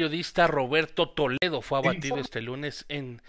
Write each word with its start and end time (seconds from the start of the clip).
Periodista 0.00 0.46
Roberto 0.46 1.10
Toledo 1.10 1.60
fue 1.60 1.76
abatido 1.76 2.16
este 2.16 2.40
lunes 2.40 2.86
en 2.88 3.20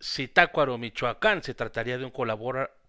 Zitácuaro, 0.00 0.78
Michoacán. 0.78 1.42
Se 1.42 1.52
trataría 1.52 1.98
de 1.98 2.04
un 2.04 2.12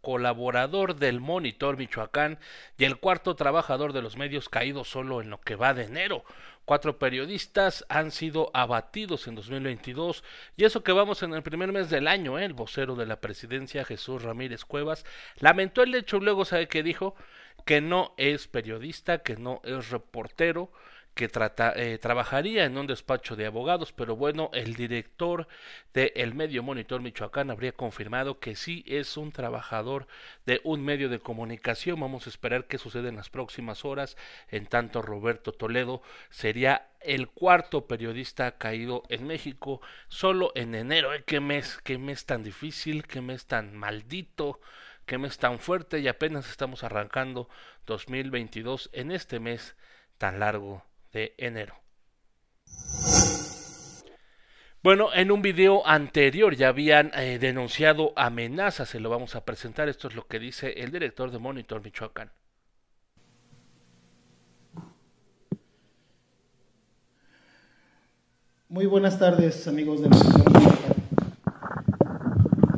colaborador 0.01 0.95
del 0.95 1.19
Monitor 1.19 1.77
Michoacán 1.77 2.37
y 2.77 2.83
el 2.83 2.97
cuarto 2.97 3.35
trabajador 3.35 3.91
de 3.91 4.03
los 4.03 4.17
medios 4.17 4.49
caído 4.49 4.83
solo 4.83 5.19
en 5.19 5.31
lo 5.31 5.41
que 5.41 5.55
va 5.55 5.73
de 5.73 5.85
enero. 5.85 6.23
Cuatro 6.63 6.99
periodistas 6.99 7.87
han 7.89 8.11
sido 8.11 8.51
abatidos 8.53 9.27
en 9.27 9.33
2022 9.33 10.23
y 10.55 10.65
eso 10.65 10.83
que 10.83 10.91
vamos 10.91 11.23
en 11.23 11.33
el 11.33 11.41
primer 11.41 11.71
mes 11.71 11.89
del 11.89 12.07
año. 12.07 12.37
¿eh? 12.37 12.45
El 12.45 12.53
vocero 12.53 12.93
de 12.93 13.07
la 13.07 13.19
presidencia, 13.19 13.83
Jesús 13.83 14.21
Ramírez 14.21 14.63
Cuevas, 14.63 15.07
lamentó 15.39 15.81
el 15.81 15.95
hecho. 15.95 16.19
Luego 16.19 16.45
sabe 16.45 16.67
que 16.67 16.83
dijo 16.83 17.15
que 17.65 17.81
no 17.81 18.13
es 18.17 18.47
periodista, 18.47 19.23
que 19.23 19.37
no 19.37 19.59
es 19.63 19.89
reportero 19.89 20.71
que 21.19 21.29
eh, 21.75 21.97
trabajaría 22.01 22.63
en 22.63 22.77
un 22.77 22.87
despacho 22.87 23.35
de 23.35 23.45
abogados, 23.45 23.91
pero 23.91 24.15
bueno, 24.15 24.49
el 24.53 24.75
director 24.75 25.49
del 25.93 26.13
el 26.15 26.33
medio 26.33 26.63
Monitor 26.63 27.01
Michoacán 27.01 27.51
habría 27.51 27.73
confirmado 27.73 28.39
que 28.39 28.55
sí 28.55 28.85
es 28.87 29.17
un 29.17 29.33
trabajador 29.33 30.07
de 30.45 30.61
un 30.63 30.81
medio 30.81 31.09
de 31.09 31.19
comunicación. 31.19 31.99
Vamos 31.99 32.25
a 32.25 32.29
esperar 32.29 32.67
qué 32.67 32.77
sucede 32.77 33.09
en 33.09 33.17
las 33.17 33.29
próximas 33.29 33.83
horas. 33.83 34.15
En 34.47 34.65
tanto, 34.65 35.01
Roberto 35.01 35.51
Toledo 35.51 36.01
sería 36.29 36.87
el 37.01 37.27
cuarto 37.27 37.85
periodista 37.85 38.57
caído 38.57 39.03
en 39.09 39.27
México 39.27 39.81
solo 40.07 40.53
en 40.55 40.73
enero. 40.73 41.13
¿eh? 41.13 41.25
¿Qué 41.27 41.41
mes? 41.41 41.79
¿Qué 41.83 41.97
mes 41.97 42.25
tan 42.25 42.43
difícil? 42.43 43.05
¿Qué 43.05 43.19
mes 43.19 43.45
tan 43.45 43.75
maldito? 43.75 44.61
¿Qué 45.05 45.17
mes 45.17 45.37
tan 45.37 45.59
fuerte? 45.59 45.99
Y 45.99 46.07
apenas 46.07 46.49
estamos 46.49 46.85
arrancando 46.85 47.49
2022 47.87 48.89
en 48.93 49.11
este 49.11 49.41
mes 49.41 49.75
tan 50.17 50.39
largo 50.39 50.88
de 51.13 51.33
enero. 51.37 51.75
Bueno, 54.81 55.09
en 55.13 55.29
un 55.31 55.41
video 55.41 55.85
anterior 55.85 56.55
ya 56.55 56.69
habían 56.69 57.11
eh, 57.13 57.37
denunciado 57.37 58.13
amenazas, 58.15 58.87
se 58.87 59.01
lo 59.01 59.09
vamos 59.09 59.35
a 59.35 59.43
presentar, 59.43 59.89
esto 59.89 60.07
es 60.07 60.15
lo 60.15 60.25
que 60.25 60.39
dice 60.39 60.71
el 60.71 60.91
director 60.91 61.31
de 61.31 61.37
Monitor 61.37 61.83
Michoacán. 61.83 62.31
Muy 68.69 68.85
buenas 68.85 69.19
tardes 69.19 69.67
amigos 69.67 70.01
de 70.01 70.07
Monitor 70.07 70.61
Michoacán. 70.61 70.99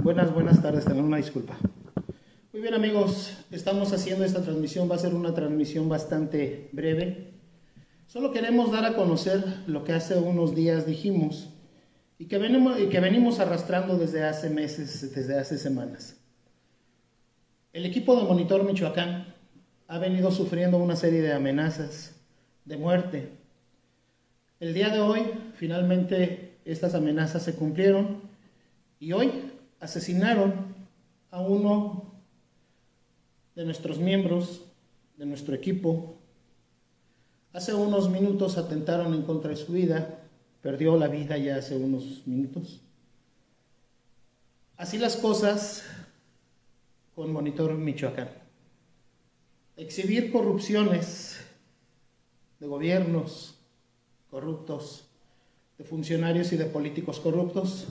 Buenas, 0.01 0.33
buenas 0.33 0.59
tardes, 0.59 0.85
tenemos 0.85 1.05
una 1.05 1.17
disculpa. 1.17 1.55
Muy 2.51 2.63
bien 2.63 2.73
amigos, 2.73 3.45
estamos 3.51 3.93
haciendo 3.93 4.25
esta 4.25 4.41
transmisión, 4.41 4.89
va 4.89 4.95
a 4.95 4.99
ser 4.99 5.13
una 5.13 5.35
transmisión 5.35 5.87
bastante 5.87 6.69
breve, 6.71 7.30
Solo 8.11 8.33
queremos 8.33 8.73
dar 8.73 8.83
a 8.83 8.93
conocer 8.97 9.41
lo 9.67 9.85
que 9.85 9.93
hace 9.93 10.17
unos 10.17 10.53
días 10.53 10.85
dijimos 10.85 11.47
y 12.19 12.25
que 12.25 12.37
venimos, 12.37 13.39
arrastrando 13.39 13.97
desde 13.97 14.25
hace 14.25 14.49
meses, 14.49 15.15
desde 15.15 15.39
hace 15.39 15.57
semanas. 15.57 16.17
El 17.71 17.85
equipo 17.85 18.17
de 18.17 18.23
Monitor 18.23 18.65
Michoacán 18.65 19.33
ha 19.87 19.97
venido 19.97 20.29
sufriendo 20.29 20.77
una 20.77 20.97
serie 20.97 21.21
de 21.21 21.31
amenazas 21.31 22.13
de 22.65 22.75
muerte. 22.75 23.29
El 24.59 24.73
día 24.73 24.89
de 24.89 24.99
hoy, 24.99 25.21
finalmente, 25.53 26.57
estas 26.65 26.95
amenazas 26.95 27.43
se 27.43 27.55
cumplieron 27.55 28.23
y 28.99 29.13
hoy 29.13 29.53
asesinaron 29.79 30.75
a 31.29 31.39
uno 31.39 32.11
de 33.55 33.63
nuestros 33.63 33.99
miembros, 33.99 34.65
de 35.15 35.25
nuestro 35.25 35.55
equipo, 35.55 36.17
Hace 37.53 37.73
unos 37.73 38.09
minutos 38.09 38.57
atentaron 38.57 39.13
en 39.13 39.23
contra 39.23 39.49
de 39.49 39.57
su 39.57 39.73
vida, 39.73 40.19
perdió 40.61 40.97
la 40.97 41.07
vida 41.07 41.37
ya 41.37 41.57
hace 41.57 41.75
unos 41.75 42.25
minutos. 42.25 42.79
Así 44.77 44.97
las 44.97 45.17
cosas 45.17 45.83
con 47.13 47.33
Monitor 47.33 47.73
Michoacán. 47.75 48.29
Exhibir 49.75 50.31
corrupciones 50.31 51.41
de 52.59 52.67
gobiernos 52.67 53.55
corruptos, 54.29 55.03
de 55.77 55.83
funcionarios 55.83 56.53
y 56.53 56.57
de 56.57 56.65
políticos 56.65 57.19
corruptos, 57.19 57.87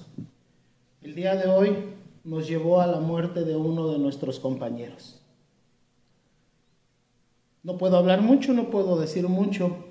el 1.03 1.15
día 1.15 1.37
de 1.37 1.51
hoy 1.51 1.77
nos 2.25 2.49
llevó 2.49 2.81
a 2.81 2.87
la 2.87 3.01
muerte 3.01 3.45
de 3.45 3.57
uno 3.57 3.89
de 3.89 3.99
nuestros 3.99 4.41
compañeros. 4.41 5.20
No 7.63 7.77
puedo 7.77 7.97
hablar 7.99 8.23
mucho, 8.23 8.53
no 8.53 8.71
puedo 8.71 8.99
decir 8.99 9.29
mucho. 9.29 9.85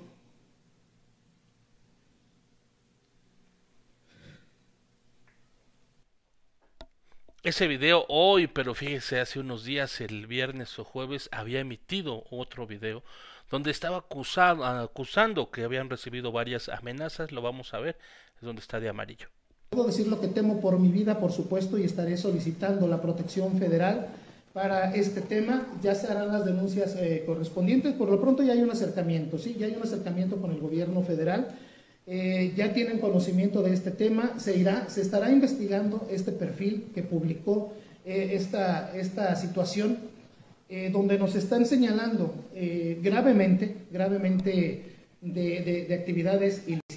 Ese 7.42 7.68
video 7.68 8.04
hoy, 8.08 8.48
pero 8.48 8.74
fíjese, 8.74 9.20
hace 9.20 9.38
unos 9.38 9.64
días, 9.64 10.00
el 10.00 10.26
viernes 10.26 10.78
o 10.78 10.84
jueves, 10.84 11.28
había 11.32 11.60
emitido 11.60 12.24
otro 12.30 12.66
video 12.66 13.02
donde 13.50 13.70
estaba 13.70 13.98
acusado, 13.98 14.64
acusando 14.64 15.50
que 15.50 15.64
habían 15.64 15.88
recibido 15.88 16.32
varias 16.32 16.68
amenazas. 16.68 17.32
Lo 17.32 17.40
vamos 17.40 17.72
a 17.72 17.78
ver, 17.78 17.96
es 18.36 18.42
donde 18.42 18.60
está 18.60 18.78
de 18.78 18.88
amarillo. 18.88 19.28
Puedo 19.70 19.86
decir 19.86 20.08
lo 20.08 20.20
que 20.20 20.28
temo 20.28 20.60
por 20.60 20.78
mi 20.78 20.88
vida, 20.88 21.18
por 21.18 21.32
supuesto, 21.32 21.78
y 21.78 21.84
estaré 21.84 22.16
solicitando 22.16 22.86
la 22.88 23.00
protección 23.00 23.56
federal 23.58 24.08
para 24.52 24.94
este 24.94 25.20
tema, 25.20 25.66
ya 25.82 25.94
se 25.94 26.08
harán 26.08 26.32
las 26.32 26.44
denuncias 26.44 26.96
eh, 26.96 27.22
correspondientes. 27.24 27.94
Por 27.94 28.10
lo 28.10 28.20
pronto 28.20 28.42
ya 28.42 28.52
hay 28.52 28.62
un 28.62 28.70
acercamiento, 28.70 29.38
¿sí? 29.38 29.56
Ya 29.58 29.66
hay 29.66 29.74
un 29.76 29.82
acercamiento 29.82 30.36
con 30.36 30.50
el 30.50 30.58
gobierno 30.58 31.02
federal. 31.02 31.48
Eh, 32.06 32.52
ya 32.56 32.72
tienen 32.72 32.98
conocimiento 32.98 33.62
de 33.62 33.72
este 33.72 33.92
tema, 33.92 34.34
se 34.38 34.56
irá, 34.58 34.88
se 34.88 35.02
estará 35.02 35.30
investigando 35.30 36.08
este 36.10 36.32
perfil 36.32 36.86
que 36.92 37.02
publicó 37.02 37.72
eh, 38.04 38.30
esta, 38.32 38.96
esta 38.96 39.36
situación, 39.36 39.98
donde 40.92 41.18
nos 41.18 41.34
están 41.34 41.66
señalando 41.66 42.32
gravemente, 43.02 43.74
gravemente 43.90 44.84
de, 45.20 45.84
de 45.88 45.94
actividades 45.96 46.62
ilícitas. 46.68 46.89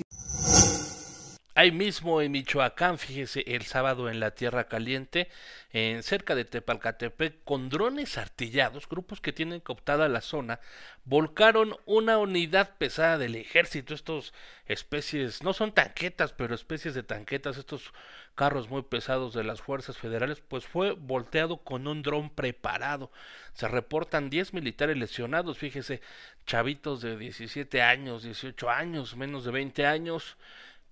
Ahí 1.63 1.71
mismo 1.71 2.21
en 2.21 2.33
Michoacán, 2.33 2.97
fíjese, 2.97 3.45
el 3.47 3.61
sábado 3.61 4.09
en 4.09 4.19
la 4.19 4.31
Tierra 4.31 4.65
Caliente, 4.65 5.29
en 5.71 6.03
cerca 6.03 6.35
de 6.35 6.43
Tepalcatepec, 6.43 7.41
con 7.45 7.69
drones 7.69 8.17
artillados, 8.17 8.89
grupos 8.89 9.21
que 9.21 9.31
tienen 9.31 9.61
cooptada 9.61 10.09
la 10.09 10.19
zona, 10.19 10.59
volcaron 11.05 11.77
una 11.85 12.17
unidad 12.17 12.71
pesada 12.77 13.17
del 13.17 13.37
ejército. 13.37 13.93
Estos 13.93 14.33
especies, 14.65 15.41
no 15.41 15.53
son 15.53 15.71
tanquetas, 15.71 16.33
pero 16.33 16.53
especies 16.53 16.95
de 16.95 17.03
tanquetas, 17.03 17.55
estos 17.55 17.93
carros 18.35 18.69
muy 18.69 18.81
pesados 18.81 19.33
de 19.33 19.45
las 19.45 19.61
fuerzas 19.61 19.97
federales, 19.97 20.41
pues 20.45 20.65
fue 20.65 20.91
volteado 20.91 21.63
con 21.63 21.87
un 21.87 22.01
dron 22.01 22.29
preparado. 22.29 23.09
Se 23.53 23.69
reportan 23.69 24.29
10 24.29 24.53
militares 24.53 24.97
lesionados, 24.97 25.59
fíjese, 25.59 26.01
chavitos 26.45 26.99
de 27.01 27.17
17 27.17 27.81
años, 27.81 28.23
18 28.23 28.69
años, 28.69 29.15
menos 29.15 29.45
de 29.45 29.51
20 29.51 29.85
años 29.85 30.35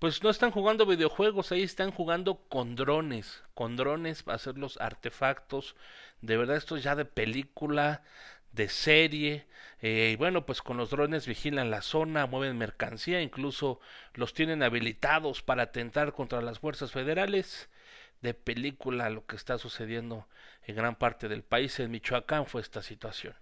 pues 0.01 0.23
no 0.23 0.31
están 0.31 0.49
jugando 0.49 0.87
videojuegos, 0.87 1.51
ahí 1.51 1.61
están 1.61 1.91
jugando 1.91 2.37
con 2.49 2.75
drones, 2.75 3.43
con 3.53 3.77
drones 3.77 4.23
para 4.23 4.37
hacer 4.37 4.57
los 4.57 4.81
artefactos. 4.81 5.75
De 6.21 6.37
verdad, 6.37 6.57
esto 6.57 6.75
es 6.75 6.81
ya 6.81 6.95
de 6.95 7.05
película, 7.05 8.01
de 8.51 8.67
serie. 8.67 9.45
Eh, 9.79 10.09
y 10.13 10.15
bueno, 10.15 10.43
pues 10.47 10.63
con 10.63 10.77
los 10.77 10.89
drones 10.89 11.27
vigilan 11.27 11.69
la 11.69 11.83
zona, 11.83 12.25
mueven 12.25 12.57
mercancía, 12.57 13.21
incluso 13.21 13.79
los 14.15 14.33
tienen 14.33 14.63
habilitados 14.63 15.43
para 15.43 15.61
atentar 15.61 16.13
contra 16.13 16.41
las 16.41 16.57
fuerzas 16.57 16.91
federales. 16.91 17.69
De 18.21 18.33
película 18.33 19.11
lo 19.11 19.27
que 19.27 19.35
está 19.35 19.59
sucediendo 19.59 20.27
en 20.63 20.77
gran 20.77 20.95
parte 20.95 21.27
del 21.27 21.43
país. 21.43 21.79
En 21.79 21.91
Michoacán 21.91 22.47
fue 22.47 22.61
esta 22.61 22.81
situación. 22.81 23.35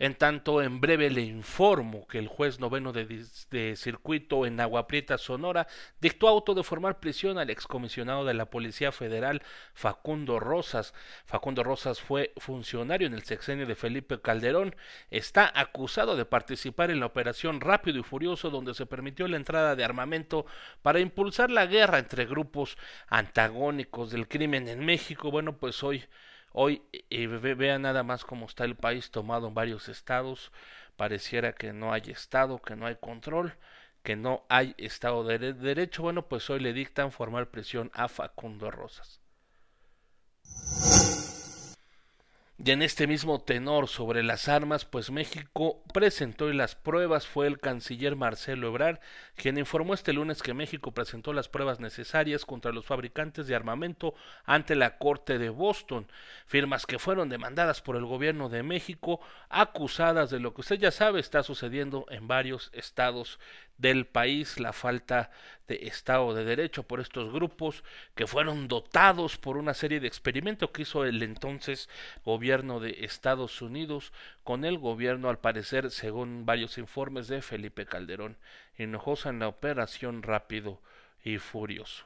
En 0.00 0.14
tanto, 0.14 0.62
en 0.62 0.80
breve 0.80 1.10
le 1.10 1.20
informo 1.20 2.06
que 2.08 2.18
el 2.18 2.26
juez 2.26 2.58
noveno 2.58 2.90
de, 2.94 3.76
circuito 3.76 4.46
en 4.46 4.58
Agua 4.58 4.86
Prieta, 4.86 5.18
Sonora, 5.18 5.66
dictó 6.00 6.26
auto 6.26 6.54
de 6.54 6.62
formar 6.62 7.00
prisión 7.00 7.36
al 7.36 7.50
excomisionado 7.50 8.24
de 8.24 8.32
la 8.32 8.46
Policía 8.46 8.92
Federal, 8.92 9.42
Facundo 9.74 10.40
Rosas. 10.40 10.94
Facundo 11.26 11.62
Rosas 11.64 12.00
fue 12.00 12.32
funcionario 12.38 13.06
en 13.08 13.12
el 13.12 13.24
sexenio 13.24 13.66
de 13.66 13.74
Felipe 13.74 14.22
Calderón. 14.22 14.74
Está 15.10 15.52
acusado 15.54 16.16
de 16.16 16.24
participar 16.24 16.90
en 16.90 17.00
la 17.00 17.06
operación 17.06 17.60
Rápido 17.60 17.98
y 17.98 18.02
Furioso, 18.02 18.48
donde 18.48 18.72
se 18.72 18.86
permitió 18.86 19.28
la 19.28 19.36
entrada 19.36 19.76
de 19.76 19.84
armamento 19.84 20.46
para 20.80 21.00
impulsar 21.00 21.50
la 21.50 21.66
guerra 21.66 21.98
entre 21.98 22.24
grupos 22.24 22.78
antagónicos 23.08 24.10
del 24.12 24.28
crimen 24.28 24.66
en 24.66 24.82
México. 24.82 25.30
Bueno, 25.30 25.58
pues 25.58 25.82
hoy 25.82 26.04
Hoy 26.52 26.82
eh, 26.92 27.26
vean 27.26 27.82
nada 27.82 28.02
más 28.02 28.24
cómo 28.24 28.46
está 28.46 28.64
el 28.64 28.76
país 28.76 29.10
tomado 29.10 29.48
en 29.48 29.54
varios 29.54 29.88
estados. 29.88 30.52
Pareciera 30.96 31.52
que 31.52 31.72
no 31.72 31.92
hay 31.92 32.02
estado, 32.06 32.60
que 32.60 32.76
no 32.76 32.86
hay 32.86 32.96
control, 32.96 33.54
que 34.02 34.16
no 34.16 34.44
hay 34.48 34.74
estado 34.78 35.24
de 35.24 35.52
derecho. 35.52 36.02
Bueno, 36.02 36.26
pues 36.28 36.50
hoy 36.50 36.60
le 36.60 36.72
dictan 36.72 37.12
formar 37.12 37.50
presión 37.50 37.90
a 37.94 38.08
Facundo 38.08 38.70
Rosas. 38.70 39.20
Y 42.62 42.72
en 42.72 42.82
este 42.82 43.06
mismo 43.06 43.40
tenor 43.40 43.88
sobre 43.88 44.22
las 44.22 44.46
armas, 44.46 44.84
pues 44.84 45.10
México 45.10 45.82
presentó 45.94 46.50
y 46.50 46.54
las 46.54 46.74
pruebas 46.74 47.26
fue 47.26 47.46
el 47.46 47.58
canciller 47.58 48.16
Marcelo 48.16 48.68
Ebrard, 48.68 48.98
quien 49.34 49.56
informó 49.56 49.94
este 49.94 50.12
lunes 50.12 50.42
que 50.42 50.52
México 50.52 50.92
presentó 50.92 51.32
las 51.32 51.48
pruebas 51.48 51.80
necesarias 51.80 52.44
contra 52.44 52.70
los 52.70 52.84
fabricantes 52.84 53.46
de 53.46 53.54
armamento 53.54 54.12
ante 54.44 54.74
la 54.74 54.98
Corte 54.98 55.38
de 55.38 55.48
Boston, 55.48 56.06
firmas 56.44 56.84
que 56.84 56.98
fueron 56.98 57.30
demandadas 57.30 57.80
por 57.80 57.96
el 57.96 58.04
gobierno 58.04 58.50
de 58.50 58.62
México, 58.62 59.20
acusadas 59.48 60.28
de 60.28 60.40
lo 60.40 60.52
que 60.52 60.60
usted 60.60 60.78
ya 60.78 60.90
sabe 60.90 61.20
está 61.20 61.42
sucediendo 61.42 62.04
en 62.10 62.28
varios 62.28 62.68
estados 62.74 63.38
del 63.80 64.06
país, 64.06 64.60
la 64.60 64.72
falta 64.72 65.30
de 65.66 65.86
Estado 65.86 66.34
de 66.34 66.44
Derecho 66.44 66.82
por 66.82 67.00
estos 67.00 67.32
grupos 67.32 67.82
que 68.14 68.26
fueron 68.26 68.68
dotados 68.68 69.38
por 69.38 69.56
una 69.56 69.72
serie 69.72 70.00
de 70.00 70.06
experimentos 70.06 70.70
que 70.70 70.82
hizo 70.82 71.04
el 71.04 71.22
entonces 71.22 71.88
gobierno 72.24 72.80
de 72.80 73.04
Estados 73.04 73.62
Unidos 73.62 74.12
con 74.44 74.64
el 74.64 74.78
gobierno, 74.78 75.28
al 75.28 75.38
parecer, 75.38 75.90
según 75.90 76.44
varios 76.44 76.76
informes 76.76 77.28
de 77.28 77.40
Felipe 77.40 77.86
Calderón, 77.86 78.36
enojosa 78.76 79.30
en 79.30 79.38
la 79.38 79.48
operación 79.48 80.22
rápido 80.22 80.80
y 81.24 81.38
furioso. 81.38 82.04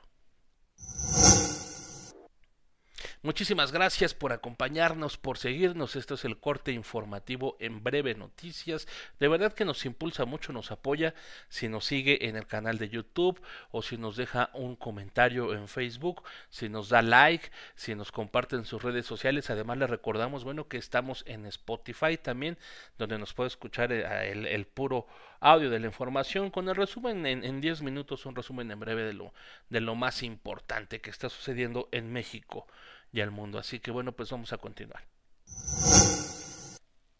Muchísimas 3.24 3.72
gracias 3.72 4.12
por 4.12 4.34
acompañarnos, 4.34 5.16
por 5.16 5.38
seguirnos. 5.38 5.96
Esto 5.96 6.12
es 6.12 6.26
el 6.26 6.36
corte 6.36 6.72
informativo 6.72 7.56
en 7.58 7.82
breve 7.82 8.14
noticias. 8.14 8.86
De 9.18 9.28
verdad 9.28 9.54
que 9.54 9.64
nos 9.64 9.86
impulsa 9.86 10.26
mucho, 10.26 10.52
nos 10.52 10.70
apoya 10.70 11.14
si 11.48 11.70
nos 11.70 11.86
sigue 11.86 12.28
en 12.28 12.36
el 12.36 12.46
canal 12.46 12.76
de 12.76 12.90
YouTube 12.90 13.40
o 13.70 13.80
si 13.80 13.96
nos 13.96 14.18
deja 14.18 14.50
un 14.52 14.76
comentario 14.76 15.54
en 15.54 15.68
Facebook, 15.68 16.22
si 16.50 16.68
nos 16.68 16.90
da 16.90 17.00
like, 17.00 17.50
si 17.74 17.94
nos 17.94 18.12
comparte 18.12 18.56
en 18.56 18.66
sus 18.66 18.82
redes 18.82 19.06
sociales. 19.06 19.48
Además 19.48 19.78
le 19.78 19.86
recordamos, 19.86 20.44
bueno, 20.44 20.68
que 20.68 20.76
estamos 20.76 21.24
en 21.26 21.46
Spotify 21.46 22.18
también, 22.18 22.58
donde 22.98 23.16
nos 23.16 23.32
puede 23.32 23.48
escuchar 23.48 23.90
eh, 23.90 24.32
el, 24.32 24.66
puro 24.66 25.06
audio 25.40 25.70
de 25.70 25.80
la 25.80 25.86
información 25.86 26.50
con 26.50 26.68
el 26.68 26.76
resumen 26.76 27.24
en 27.24 27.60
10 27.62 27.80
minutos, 27.80 28.26
un 28.26 28.36
resumen 28.36 28.70
en 28.70 28.80
breve 28.80 29.04
de 29.04 29.14
lo, 29.14 29.32
de 29.70 29.80
lo 29.80 29.94
más 29.94 30.22
importante 30.22 31.00
que 31.00 31.08
está 31.08 31.30
sucediendo 31.30 31.88
en 31.90 32.12
México 32.12 32.66
y 33.14 33.20
al 33.20 33.30
mundo. 33.30 33.58
Así 33.58 33.78
que 33.78 33.90
bueno, 33.90 34.12
pues 34.12 34.28
vamos 34.30 34.52
a 34.52 34.58
continuar. 34.58 35.04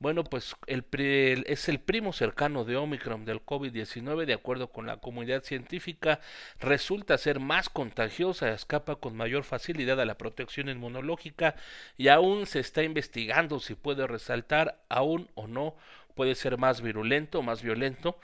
Bueno, 0.00 0.22
pues 0.22 0.54
es 0.66 1.68
el 1.70 1.80
primo 1.80 2.12
cercano 2.12 2.66
de 2.66 2.76
Omicron 2.76 3.24
del 3.24 3.40
COVID-19, 3.40 4.26
de 4.26 4.34
acuerdo 4.34 4.66
con 4.70 4.84
la 4.84 4.98
comunidad 4.98 5.44
científica, 5.44 6.20
resulta 6.60 7.16
ser 7.16 7.40
más 7.40 7.70
contagiosa, 7.70 8.52
escapa 8.52 8.96
con 8.96 9.16
mayor 9.16 9.44
facilidad 9.44 9.98
a 9.98 10.04
la 10.04 10.18
protección 10.18 10.68
inmunológica 10.68 11.54
y 11.96 12.08
aún 12.08 12.44
se 12.44 12.60
está 12.60 12.82
investigando 12.82 13.60
si 13.60 13.76
puede 13.76 14.06
resaltar 14.06 14.84
aún 14.90 15.30
o 15.34 15.46
no 15.46 15.74
puede 16.14 16.34
ser 16.34 16.58
más 16.58 16.80
virulento, 16.80 17.42
más 17.42 17.62
violento. 17.62 18.18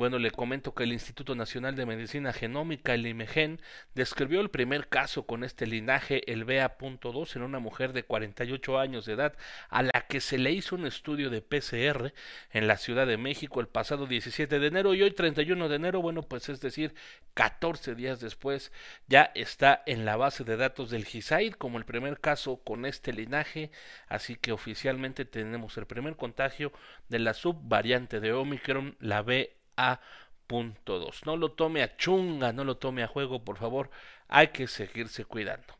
Bueno, 0.00 0.18
le 0.18 0.30
comento 0.30 0.74
que 0.74 0.84
el 0.84 0.94
Instituto 0.94 1.34
Nacional 1.34 1.76
de 1.76 1.84
Medicina 1.84 2.32
Genómica, 2.32 2.94
el 2.94 3.06
IMEGEN, 3.06 3.60
describió 3.94 4.40
el 4.40 4.48
primer 4.48 4.88
caso 4.88 5.26
con 5.26 5.44
este 5.44 5.66
linaje, 5.66 6.32
el 6.32 6.46
BA.2, 6.46 7.36
en 7.36 7.42
una 7.42 7.58
mujer 7.58 7.92
de 7.92 8.04
48 8.04 8.78
años 8.78 9.04
de 9.04 9.12
edad, 9.12 9.36
a 9.68 9.82
la 9.82 10.06
que 10.08 10.22
se 10.22 10.38
le 10.38 10.52
hizo 10.52 10.74
un 10.74 10.86
estudio 10.86 11.28
de 11.28 11.42
PCR 11.42 12.14
en 12.50 12.66
la 12.66 12.78
Ciudad 12.78 13.06
de 13.06 13.18
México 13.18 13.60
el 13.60 13.68
pasado 13.68 14.06
17 14.06 14.58
de 14.58 14.66
enero 14.66 14.94
y 14.94 15.02
hoy 15.02 15.10
31 15.10 15.68
de 15.68 15.76
enero, 15.76 16.00
bueno, 16.00 16.22
pues 16.22 16.48
es 16.48 16.62
decir, 16.62 16.94
14 17.34 17.94
días 17.94 18.20
después, 18.20 18.72
ya 19.06 19.30
está 19.34 19.82
en 19.84 20.06
la 20.06 20.16
base 20.16 20.44
de 20.44 20.56
datos 20.56 20.88
del 20.90 21.04
GISAID 21.04 21.54
como 21.54 21.76
el 21.76 21.84
primer 21.84 22.20
caso 22.20 22.56
con 22.64 22.86
este 22.86 23.12
linaje, 23.12 23.70
así 24.08 24.36
que 24.36 24.52
oficialmente 24.52 25.26
tenemos 25.26 25.76
el 25.76 25.86
primer 25.86 26.16
contagio 26.16 26.72
de 27.08 27.18
la 27.18 27.29
subvariante 27.34 28.20
de 28.20 28.32
Omicron, 28.32 28.96
la 29.00 29.22
BA.2. 29.22 31.26
No 31.26 31.36
lo 31.36 31.52
tome 31.52 31.82
a 31.82 31.96
chunga, 31.96 32.52
no 32.52 32.64
lo 32.64 32.76
tome 32.76 33.02
a 33.02 33.08
juego, 33.08 33.44
por 33.44 33.58
favor. 33.58 33.90
Hay 34.28 34.48
que 34.48 34.66
seguirse 34.66 35.24
cuidando. 35.24 35.74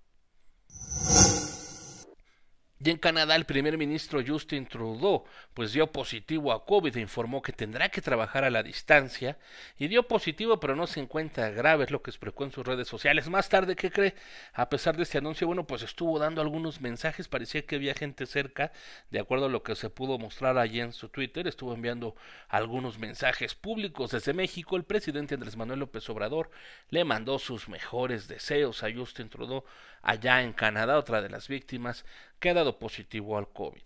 Y 2.83 2.89
en 2.89 2.97
Canadá 2.97 3.37
el 3.37 3.45
primer 3.45 3.77
ministro 3.77 4.23
Justin 4.27 4.67
Trudeau 4.67 5.25
pues 5.53 5.75
dio 5.75 5.93
positivo 5.93 6.51
a 6.51 6.65
COVID 6.65 6.97
e 6.97 7.01
informó 7.01 7.43
que 7.43 7.53
tendrá 7.53 7.91
que 7.91 8.01
trabajar 8.01 8.43
a 8.43 8.49
la 8.49 8.63
distancia 8.63 9.37
y 9.79 9.89
dio 9.89 10.09
positivo 10.09 10.59
pero 10.59 10.75
no 10.75 10.87
se 10.87 11.01
encuentra 11.01 11.51
grave, 11.51 11.85
es 11.85 11.91
lo 11.91 12.01
que 12.01 12.11
explicó 12.11 12.45
en 12.45 12.53
sus 12.53 12.67
redes 12.67 12.89
sociales. 12.89 13.29
Más 13.29 13.51
tarde, 13.51 13.77
¿qué 13.77 13.91
cree? 13.91 14.15
A 14.55 14.71
pesar 14.71 14.97
de 14.97 15.03
este 15.03 15.19
anuncio, 15.19 15.47
bueno, 15.47 15.67
pues 15.67 15.83
estuvo 15.83 16.19
dando 16.19 16.41
algunos 16.41 16.81
mensajes, 16.81 17.29
parecía 17.29 17.67
que 17.67 17.77
había 17.77 17.93
gente 17.93 18.25
cerca, 18.25 18.73
de 19.11 19.21
acuerdo 19.21 19.45
a 19.45 19.51
lo 19.51 19.63
que 19.63 19.77
se 19.77 19.91
pudo 19.91 20.19
mostrar 20.19 20.57
allí 20.57 20.81
en 20.81 20.95
su 20.95 21.11
Twitter, 21.11 21.47
estuvo 21.47 21.75
enviando 21.75 22.17
algunos 22.49 22.99
mensajes 22.99 23.55
públicos 23.55 24.13
desde 24.13 24.33
México. 24.33 24.77
El 24.77 24.85
presidente 24.85 25.35
Andrés 25.35 25.59
Manuel 25.59 25.81
López 25.81 26.09
Obrador 26.09 26.51
le 26.89 27.05
mandó 27.05 27.39
sus 27.39 27.69
mejores 27.69 28.27
deseos 28.27 28.83
a 28.83 28.91
Justin 28.91 29.29
Trudeau 29.29 29.65
allá 30.03 30.43
en 30.43 30.55
Canadá, 30.55 30.97
otra 30.97 31.21
de 31.21 31.29
las 31.29 31.49
víctimas 31.49 32.07
que 32.40 32.50
ha 32.50 32.54
dado 32.54 32.78
positivo 32.78 33.38
al 33.38 33.49
COVID. 33.49 33.82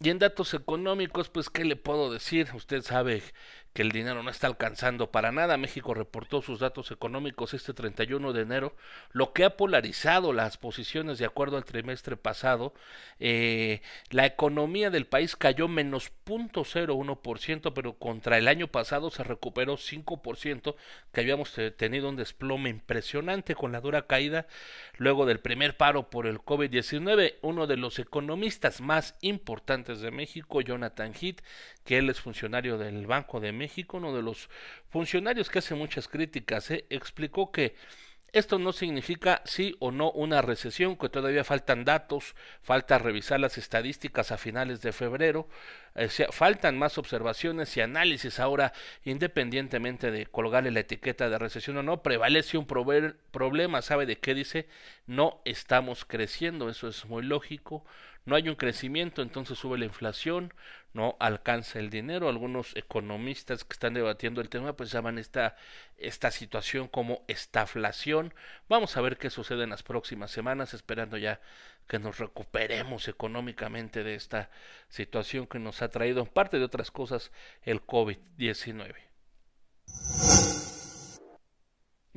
Y 0.00 0.10
en 0.10 0.20
datos 0.20 0.54
económicos, 0.54 1.28
pues, 1.28 1.50
¿qué 1.50 1.64
le 1.64 1.74
puedo 1.74 2.12
decir? 2.12 2.48
Usted 2.54 2.82
sabe 2.82 3.22
que 3.78 3.82
el 3.82 3.92
dinero 3.92 4.24
no 4.24 4.30
está 4.30 4.48
alcanzando 4.48 5.12
para 5.12 5.30
nada. 5.30 5.56
México 5.56 5.94
reportó 5.94 6.42
sus 6.42 6.58
datos 6.58 6.90
económicos 6.90 7.54
este 7.54 7.72
31 7.72 8.32
de 8.32 8.42
enero, 8.42 8.74
lo 9.12 9.32
que 9.32 9.44
ha 9.44 9.56
polarizado 9.56 10.32
las 10.32 10.56
posiciones 10.56 11.20
de 11.20 11.26
acuerdo 11.26 11.56
al 11.56 11.64
trimestre 11.64 12.16
pasado. 12.16 12.74
Eh, 13.20 13.80
la 14.10 14.26
economía 14.26 14.90
del 14.90 15.06
país 15.06 15.36
cayó 15.36 15.68
menos 15.68 16.10
0.01%, 16.26 17.72
pero 17.72 17.92
contra 17.92 18.36
el 18.36 18.48
año 18.48 18.66
pasado 18.66 19.10
se 19.10 19.22
recuperó 19.22 19.76
5%, 19.76 20.74
que 21.12 21.20
habíamos 21.20 21.54
tenido 21.76 22.08
un 22.08 22.16
desplome 22.16 22.70
impresionante 22.70 23.54
con 23.54 23.70
la 23.70 23.80
dura 23.80 24.08
caída 24.08 24.48
luego 24.96 25.24
del 25.24 25.38
primer 25.38 25.76
paro 25.76 26.10
por 26.10 26.26
el 26.26 26.40
COVID-19. 26.40 27.36
Uno 27.42 27.68
de 27.68 27.76
los 27.76 28.00
economistas 28.00 28.80
más 28.80 29.14
importantes 29.20 30.00
de 30.00 30.10
México, 30.10 30.62
Jonathan 30.62 31.14
Heath, 31.14 31.42
que 31.84 31.98
él 31.98 32.10
es 32.10 32.20
funcionario 32.20 32.76
del 32.76 33.06
Banco 33.06 33.38
de 33.38 33.52
México, 33.68 33.98
uno 33.98 34.16
de 34.16 34.22
los 34.22 34.48
funcionarios 34.88 35.50
que 35.50 35.58
hace 35.58 35.74
muchas 35.74 36.08
críticas, 36.08 36.70
¿eh? 36.70 36.86
explicó 36.88 37.52
que 37.52 37.74
esto 38.32 38.58
no 38.58 38.72
significa 38.72 39.42
sí 39.44 39.74
o 39.78 39.90
no 39.90 40.10
una 40.10 40.40
recesión, 40.40 40.96
que 40.96 41.10
todavía 41.10 41.44
faltan 41.44 41.84
datos, 41.84 42.34
falta 42.62 42.98
revisar 42.98 43.40
las 43.40 43.58
estadísticas 43.58 44.32
a 44.32 44.38
finales 44.38 44.80
de 44.80 44.92
febrero, 44.92 45.48
eh, 45.94 46.08
faltan 46.30 46.78
más 46.78 46.96
observaciones 46.96 47.76
y 47.76 47.82
análisis 47.82 48.40
ahora, 48.40 48.72
independientemente 49.04 50.10
de 50.10 50.26
colgarle 50.26 50.70
la 50.70 50.80
etiqueta 50.80 51.28
de 51.28 51.38
recesión 51.38 51.76
o 51.78 51.82
no, 51.82 52.02
prevalece 52.02 52.56
un 52.56 52.66
problema, 52.66 53.82
¿sabe 53.82 54.06
de 54.06 54.18
qué 54.18 54.34
dice? 54.34 54.66
No 55.06 55.40
estamos 55.44 56.06
creciendo, 56.06 56.70
eso 56.70 56.88
es 56.88 57.04
muy 57.06 57.22
lógico, 57.22 57.84
no 58.28 58.36
hay 58.36 58.48
un 58.48 58.54
crecimiento, 58.54 59.22
entonces 59.22 59.58
sube 59.58 59.78
la 59.78 59.86
inflación, 59.86 60.52
no 60.92 61.16
alcanza 61.18 61.78
el 61.78 61.90
dinero. 61.90 62.28
Algunos 62.28 62.76
economistas 62.76 63.64
que 63.64 63.72
están 63.72 63.94
debatiendo 63.94 64.40
el 64.40 64.50
tema 64.50 64.74
pues 64.74 64.92
llaman 64.92 65.18
esta, 65.18 65.56
esta 65.96 66.30
situación 66.30 66.88
como 66.88 67.24
estaflación. 67.26 68.34
Vamos 68.68 68.96
a 68.96 69.00
ver 69.00 69.16
qué 69.16 69.30
sucede 69.30 69.64
en 69.64 69.70
las 69.70 69.82
próximas 69.82 70.30
semanas, 70.30 70.74
esperando 70.74 71.16
ya 71.16 71.40
que 71.88 71.98
nos 71.98 72.18
recuperemos 72.18 73.08
económicamente 73.08 74.04
de 74.04 74.14
esta 74.14 74.50
situación 74.88 75.46
que 75.46 75.58
nos 75.58 75.80
ha 75.80 75.88
traído, 75.88 76.20
en 76.20 76.26
parte 76.26 76.58
de 76.58 76.64
otras 76.64 76.90
cosas, 76.90 77.32
el 77.62 77.80
COVID-19. 77.84 78.94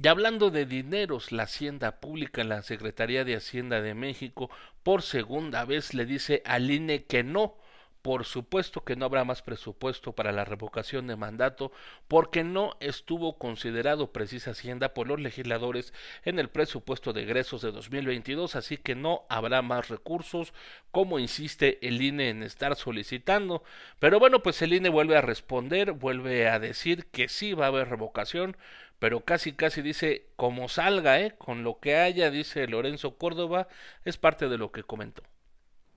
Y 0.04 0.08
hablando 0.08 0.50
de 0.50 0.66
dineros, 0.66 1.32
la 1.32 1.44
Hacienda 1.44 2.00
Pública, 2.00 2.44
la 2.44 2.64
Secretaría 2.64 3.24
de 3.24 3.36
Hacienda 3.36 3.82
de 3.82 3.94
México, 3.94 4.50
por 4.82 5.04
segunda 5.04 5.64
vez 5.64 5.94
le 5.94 6.08
dice 6.08 6.42
al 6.44 6.72
INE 6.72 7.04
que 7.04 7.24
no 7.24 7.56
por 8.02 8.26
supuesto 8.26 8.84
que 8.84 8.96
no 8.96 9.06
habrá 9.06 9.24
más 9.24 9.42
presupuesto 9.42 10.14
para 10.14 10.32
la 10.32 10.44
revocación 10.44 11.08
de 11.08 11.16
mandato 11.16 11.72
porque 12.08 12.44
no 12.44 12.76
estuvo 12.80 13.38
considerado 13.38 14.12
precisa 14.12 14.52
Hacienda 14.52 14.94
por 14.94 15.08
los 15.08 15.20
legisladores 15.20 15.94
en 16.26 16.40
el 16.40 16.50
presupuesto 16.50 17.14
de 17.14 17.22
egresos 17.22 17.62
de 17.62 17.72
2022, 17.72 18.56
así 18.56 18.78
que 18.78 18.96
no 18.96 19.26
habrá 19.30 19.62
más 19.62 19.90
recursos, 19.90 20.52
como 20.90 21.20
insiste 21.20 21.78
el 21.88 22.02
INE 22.02 22.30
en 22.30 22.44
estar 22.44 22.76
solicitando. 22.76 23.64
Pero 24.00 24.20
bueno, 24.20 24.42
pues 24.42 24.62
el 24.64 24.74
INE 24.74 24.90
vuelve 24.90 25.16
a 25.16 25.22
responder, 25.22 25.92
vuelve 25.92 26.50
a 26.50 26.58
decir 26.58 27.06
que 27.12 27.28
sí 27.30 27.54
va 27.54 27.66
a 27.66 27.70
haber 27.70 27.90
revocación, 27.90 28.58
pero 29.02 29.26
casi 29.26 29.54
casi 29.54 29.82
dice 29.82 30.28
como 30.36 30.70
salga, 30.70 31.20
¿eh? 31.20 31.34
con 31.36 31.64
lo 31.64 31.80
que 31.80 31.96
haya, 31.96 32.30
dice 32.30 32.68
Lorenzo 32.68 33.18
Córdoba, 33.18 33.68
es 34.06 34.18
parte 34.18 34.48
de 34.48 34.60
lo 34.60 34.72
que 34.72 34.84
comentó. 34.84 35.24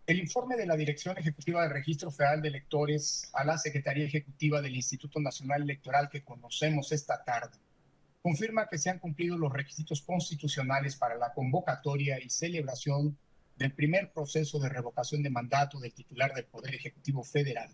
El 0.07 0.19
informe 0.19 0.57
de 0.57 0.65
la 0.65 0.75
Dirección 0.75 1.19
Ejecutiva 1.19 1.61
del 1.61 1.71
Registro 1.71 2.11
Federal 2.11 2.41
de 2.41 2.49
Electores 2.49 3.31
a 3.35 3.45
la 3.45 3.59
Secretaría 3.59 4.07
Ejecutiva 4.07 4.63
del 4.63 4.75
Instituto 4.75 5.21
Nacional 5.21 5.65
Electoral 5.65 6.09
que 6.09 6.25
conocemos 6.25 6.93
esta 6.93 7.23
tarde 7.23 7.59
confirma 8.23 8.69
que 8.71 8.79
se 8.79 8.89
han 8.89 9.01
cumplido 9.01 9.37
los 9.37 9.53
requisitos 9.53 10.01
constitucionales 10.01 10.97
para 10.97 11.19
la 11.19 11.35
convocatoria 11.35 12.19
y 12.23 12.31
celebración 12.31 13.19
del 13.59 13.75
primer 13.75 14.13
proceso 14.13 14.59
de 14.59 14.71
revocación 14.71 15.23
de 15.23 15.29
mandato 15.29 15.79
del 15.79 15.93
titular 15.93 16.33
del 16.33 16.47
Poder 16.47 16.75
Ejecutivo 16.75 17.23
Federal, 17.23 17.69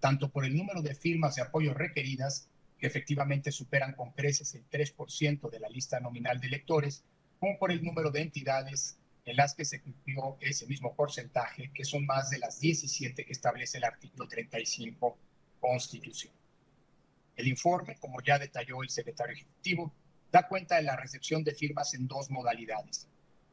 tanto 0.00 0.32
por 0.32 0.44
el 0.44 0.56
número 0.56 0.82
de 0.82 0.96
firmas 0.96 1.36
de 1.36 1.42
apoyo 1.42 1.74
requeridas, 1.74 2.48
que 2.78 2.86
efectivamente 2.86 3.52
superan 3.52 3.94
con 3.94 4.12
creces 4.12 4.54
el 4.54 4.68
3% 4.68 5.50
de 5.50 5.60
la 5.60 5.68
lista 5.68 6.00
nominal 6.00 6.40
de 6.40 6.48
electores, 6.48 7.04
como 7.38 7.58
por 7.58 7.72
el 7.72 7.82
número 7.82 8.10
de 8.10 8.22
entidades 8.22 8.98
en 9.24 9.36
las 9.36 9.54
que 9.54 9.64
se 9.64 9.80
cumplió 9.80 10.36
ese 10.40 10.66
mismo 10.66 10.94
porcentaje, 10.94 11.70
que 11.72 11.84
son 11.84 12.04
más 12.04 12.30
de 12.30 12.38
las 12.38 12.60
17 12.60 13.24
que 13.24 13.32
establece 13.32 13.78
el 13.78 13.84
artículo 13.84 14.28
35 14.28 15.18
Constitución. 15.60 16.34
El 17.36 17.48
informe, 17.48 17.96
como 17.96 18.20
ya 18.20 18.38
detalló 18.38 18.82
el 18.82 18.90
secretario 18.90 19.34
ejecutivo, 19.34 19.94
da 20.30 20.46
cuenta 20.46 20.76
de 20.76 20.82
la 20.82 20.96
recepción 20.96 21.42
de 21.42 21.54
firmas 21.54 21.94
en 21.94 22.06
dos 22.06 22.30
modalidades. 22.30 23.08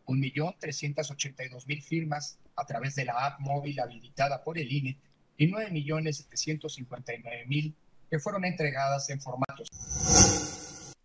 1.382.000 0.07 1.81
firmas 1.81 2.37
a 2.55 2.65
través 2.65 2.95
de 2.95 3.05
la 3.05 3.25
app 3.25 3.39
móvil 3.39 3.79
habilitada 3.79 4.43
por 4.43 4.57
el 4.57 4.69
INE 4.71 4.97
y 5.37 5.49
9.759.000 5.49 7.73
que 8.11 8.19
fueron 8.19 8.43
entregadas 8.45 9.09
en 9.09 9.21
formatos. 9.21 9.67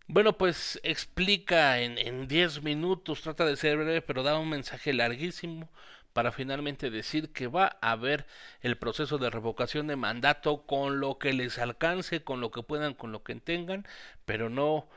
Bueno, 0.09 0.37
pues 0.37 0.79
explica 0.83 1.79
en 1.79 2.27
10 2.27 2.63
minutos, 2.63 3.21
trata 3.21 3.45
de 3.45 3.55
ser 3.55 3.77
breve, 3.77 4.01
pero 4.01 4.23
da 4.23 4.37
un 4.37 4.49
mensaje 4.49 4.93
larguísimo 4.93 5.69
para 6.13 6.31
finalmente 6.31 6.89
decir 6.89 7.31
que 7.31 7.47
va 7.47 7.77
a 7.81 7.91
haber 7.91 8.25
el 8.61 8.77
proceso 8.77 9.17
de 9.19 9.29
revocación 9.29 9.87
de 9.87 9.95
mandato 9.95 10.65
con 10.65 10.99
lo 10.99 11.19
que 11.19 11.31
les 11.31 11.59
alcance, 11.59 12.23
con 12.23 12.41
lo 12.41 12.51
que 12.51 12.63
puedan, 12.63 12.93
con 12.93 13.11
lo 13.11 13.23
que 13.23 13.35
tengan, 13.35 13.85
pero 14.25 14.49
no, 14.49 14.87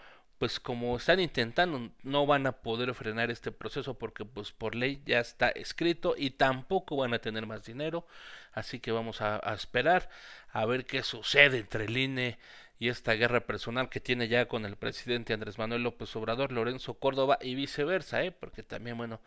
pues 0.41 0.59
como 0.59 0.97
están 0.97 1.21
intentando, 1.21 1.91
no 2.03 2.25
van 2.25 2.47
a 2.47 2.53
poder 2.53 2.95
frenar 2.95 3.31
este 3.31 3.53
proceso 3.53 3.99
porque 3.99 4.25
pues 4.25 4.53
por 4.53 4.75
ley 4.75 5.03
ya 5.05 5.21
está 5.21 5.51
escrito 5.51 6.15
y 6.17 6.31
tampoco 6.31 6.97
van 6.97 7.13
a 7.13 7.19
tener 7.19 7.47
más 7.47 7.67
dinero, 7.67 8.07
así 8.55 8.81
que 8.81 8.91
vamos 8.91 9.21
a, 9.21 9.37
esperar 9.53 10.09
a 10.51 10.65
ver 10.65 10.87
qué 10.87 11.03
sucede 11.03 11.59
entre 11.59 11.85
el 11.85 11.97
INE 11.99 12.39
y 12.79 12.89
esta 12.89 13.13
guerra 13.13 13.41
personal 13.41 13.91
que 13.91 14.01
tiene 14.01 14.29
ya 14.29 14.49
con 14.49 14.65
el 14.65 14.77
presidente 14.77 15.35
Andrés 15.35 15.59
Manuel 15.59 15.83
López 15.83 16.17
Obrador, 16.17 16.53
Lorenzo 16.53 16.95
Córdoba 16.95 17.39
y 17.43 17.55
viceversa, 17.55 18.25
¿eh? 18.25 18.33
porque 18.33 18.63
también, 18.63 18.97
bueno, 18.97 19.21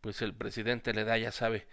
pues 0.00 0.20
el 0.20 0.34
presidente 0.34 0.92
le 0.94 1.04
da, 1.04 1.16
ya 1.16 1.30
sabe, 1.30 1.68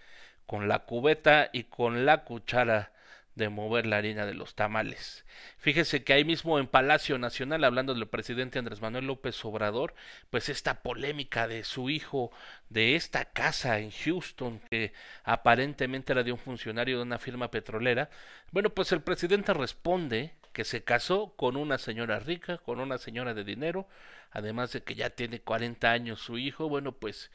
con 0.45 0.67
la 0.67 0.85
cubeta 0.85 1.49
y 1.51 1.63
con 1.63 2.05
la 2.05 2.25
cuchara 2.25 2.92
de 3.35 3.49
mover 3.49 3.85
la 3.85 3.97
harina 3.97 4.25
de 4.25 4.33
los 4.33 4.55
tamales. 4.55 5.25
Fíjese 5.57 6.03
que 6.03 6.13
ahí 6.13 6.23
mismo 6.23 6.59
en 6.59 6.67
Palacio 6.67 7.17
Nacional, 7.17 7.63
hablando 7.63 7.93
del 7.93 8.07
presidente 8.07 8.59
Andrés 8.59 8.81
Manuel 8.81 9.07
López 9.07 9.43
Obrador, 9.45 9.95
pues 10.29 10.49
esta 10.49 10.81
polémica 10.81 11.47
de 11.47 11.63
su 11.63 11.89
hijo, 11.89 12.31
de 12.69 12.95
esta 12.95 13.25
casa 13.25 13.79
en 13.79 13.91
Houston, 13.91 14.59
que 14.69 14.93
aparentemente 15.23 16.13
era 16.13 16.23
de 16.23 16.31
un 16.31 16.37
funcionario 16.37 16.97
de 16.97 17.03
una 17.03 17.19
firma 17.19 17.49
petrolera, 17.49 18.09
bueno, 18.51 18.69
pues 18.69 18.91
el 18.91 19.01
presidente 19.01 19.53
responde 19.53 20.35
que 20.53 20.63
se 20.63 20.83
casó 20.83 21.33
con 21.35 21.57
una 21.57 21.79
señora 21.79 22.19
rica, 22.19 22.59
con 22.59 22.79
una 22.79 22.99
señora 22.99 23.33
de 23.33 23.43
dinero, 23.43 23.87
además 24.31 24.71
de 24.71 24.83
que 24.83 24.95
ya 24.95 25.09
tiene 25.09 25.41
40 25.41 25.91
años 25.91 26.19
su 26.21 26.37
hijo, 26.37 26.69
bueno, 26.69 26.91
pues 26.91 27.31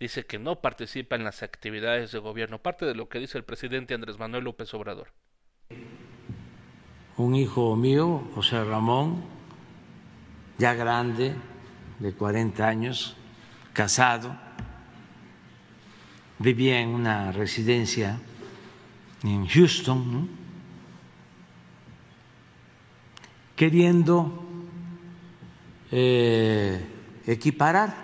dice 0.00 0.24
que 0.24 0.38
no 0.38 0.60
participa 0.60 1.16
en 1.16 1.24
las 1.24 1.42
actividades 1.42 2.12
de 2.12 2.18
gobierno, 2.18 2.62
parte 2.62 2.86
de 2.86 2.94
lo 2.94 3.08
que 3.08 3.18
dice 3.18 3.38
el 3.38 3.44
presidente 3.44 3.94
Andrés 3.94 4.18
Manuel 4.18 4.44
López 4.44 4.72
Obrador. 4.74 5.12
Un 7.16 7.34
hijo 7.34 7.76
mío, 7.76 8.22
José 8.34 8.64
Ramón, 8.64 9.22
ya 10.58 10.74
grande, 10.74 11.34
de 11.98 12.12
40 12.12 12.66
años, 12.66 13.16
casado, 13.72 14.34
vivía 16.38 16.80
en 16.80 16.88
una 16.88 17.30
residencia 17.32 18.18
en 19.22 19.46
Houston, 19.46 20.28
queriendo 23.54 24.42
eh, 25.92 26.84
equiparar, 27.26 27.94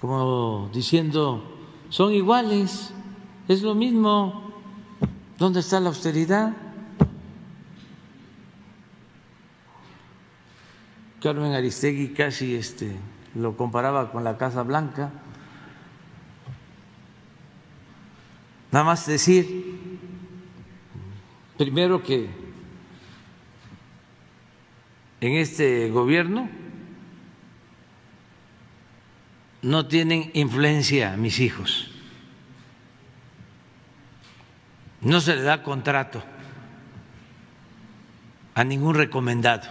como 0.00 0.70
diciendo, 0.72 1.42
son 1.88 2.12
iguales, 2.12 2.92
es 3.48 3.62
lo 3.62 3.74
mismo, 3.74 4.43
¿dónde 5.38 5.60
está 5.60 5.80
la 5.80 5.88
austeridad? 5.88 6.52
Carmen 11.22 11.54
Aristegui 11.54 12.08
casi 12.08 12.54
este, 12.54 12.96
lo 13.34 13.56
comparaba 13.56 14.12
con 14.12 14.24
la 14.24 14.36
Casa 14.36 14.62
Blanca. 14.62 15.10
Nada 18.70 18.84
más 18.84 19.06
decir, 19.06 19.98
primero 21.56 22.02
que 22.02 22.28
en 25.22 25.32
este 25.36 25.88
gobierno 25.90 26.50
no 29.62 29.86
tienen 29.86 30.30
influencia 30.34 31.16
mis 31.16 31.40
hijos. 31.40 31.93
No 35.04 35.20
se 35.20 35.36
le 35.36 35.42
da 35.42 35.62
contrato 35.62 36.22
a 38.54 38.64
ningún 38.64 38.94
recomendado. 38.94 39.68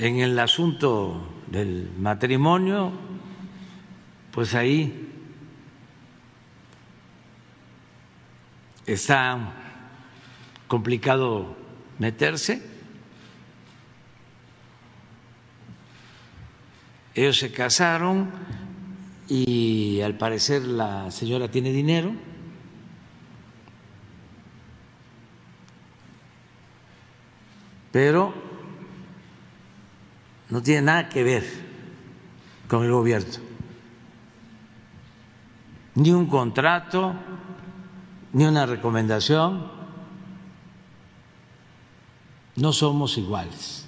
En 0.00 0.18
el 0.18 0.36
asunto 0.40 1.42
del 1.46 1.92
matrimonio, 1.96 2.92
pues 4.32 4.52
ahí 4.56 5.12
está 8.84 9.38
complicado 10.66 11.56
meterse. 12.00 12.74
Ellos 17.14 17.38
se 17.38 17.52
casaron 17.52 18.63
y 19.28 20.00
al 20.00 20.16
parecer 20.16 20.62
la 20.62 21.10
señora 21.10 21.50
tiene 21.50 21.72
dinero. 21.72 22.12
Pero 27.90 28.34
no 30.50 30.62
tiene 30.62 30.82
nada 30.82 31.08
que 31.08 31.22
ver 31.22 31.44
con 32.68 32.84
el 32.84 32.90
gobierno. 32.90 33.34
Ni 35.94 36.10
un 36.10 36.26
contrato, 36.26 37.14
ni 38.32 38.44
una 38.44 38.66
recomendación. 38.66 39.70
No 42.56 42.72
somos 42.72 43.16
iguales. 43.16 43.83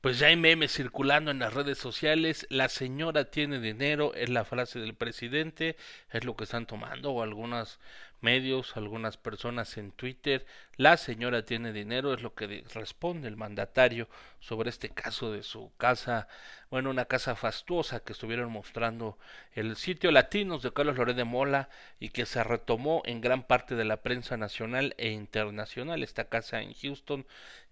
Pues 0.00 0.18
ya 0.18 0.28
hay 0.28 0.36
memes 0.36 0.72
circulando 0.72 1.30
en 1.30 1.40
las 1.40 1.52
redes 1.52 1.76
sociales. 1.76 2.46
La 2.48 2.70
señora 2.70 3.30
tiene 3.30 3.60
dinero, 3.60 4.14
es 4.14 4.30
la 4.30 4.46
frase 4.46 4.78
del 4.78 4.94
presidente, 4.94 5.76
es 6.10 6.24
lo 6.24 6.36
que 6.36 6.44
están 6.44 6.64
tomando, 6.64 7.12
o 7.12 7.22
algunos 7.22 7.78
medios, 8.22 8.76
algunas 8.76 9.16
personas 9.16 9.76
en 9.76 9.92
Twitter. 9.92 10.46
La 10.76 10.96
señora 10.96 11.44
tiene 11.44 11.72
dinero, 11.72 12.14
es 12.14 12.22
lo 12.22 12.34
que 12.34 12.64
responde 12.72 13.28
el 13.28 13.36
mandatario 13.36 14.08
sobre 14.38 14.70
este 14.70 14.88
caso 14.88 15.32
de 15.32 15.42
su 15.42 15.70
casa, 15.76 16.28
bueno, 16.70 16.90
una 16.90 17.04
casa 17.04 17.34
fastuosa 17.36 18.00
que 18.00 18.12
estuvieron 18.12 18.50
mostrando 18.50 19.18
el 19.52 19.76
sitio 19.76 20.10
Latinos 20.12 20.62
de 20.62 20.72
Carlos 20.72 20.96
Loré 20.96 21.14
de 21.14 21.24
Mola 21.24 21.68
y 21.98 22.10
que 22.10 22.26
se 22.26 22.42
retomó 22.44 23.02
en 23.04 23.20
gran 23.20 23.42
parte 23.42 23.74
de 23.74 23.84
la 23.84 23.98
prensa 23.98 24.36
nacional 24.36 24.94
e 24.96 25.10
internacional. 25.10 26.02
Esta 26.02 26.28
casa 26.28 26.62
en 26.62 26.72
Houston 26.74 27.26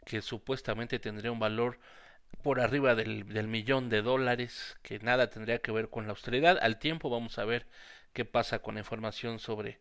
que 0.04 0.22
supuestamente 0.22 0.98
tendría 0.98 1.32
un 1.32 1.38
valor 1.38 1.78
por 2.42 2.60
arriba 2.60 2.94
del, 2.94 3.24
millón 3.48 3.88
de 3.88 4.02
dólares, 4.02 4.76
que 4.82 4.98
nada 5.00 5.30
tendría 5.30 5.58
que 5.58 5.72
ver 5.72 5.88
con 5.88 6.06
la 6.06 6.10
austeridad. 6.10 6.58
Al 6.60 6.78
tiempo 6.78 7.10
vamos 7.10 7.38
a 7.38 7.44
ver 7.44 7.66
qué 8.12 8.24
pasa 8.24 8.60
con 8.60 8.74
la 8.74 8.80
información 8.80 9.38
sobre 9.38 9.78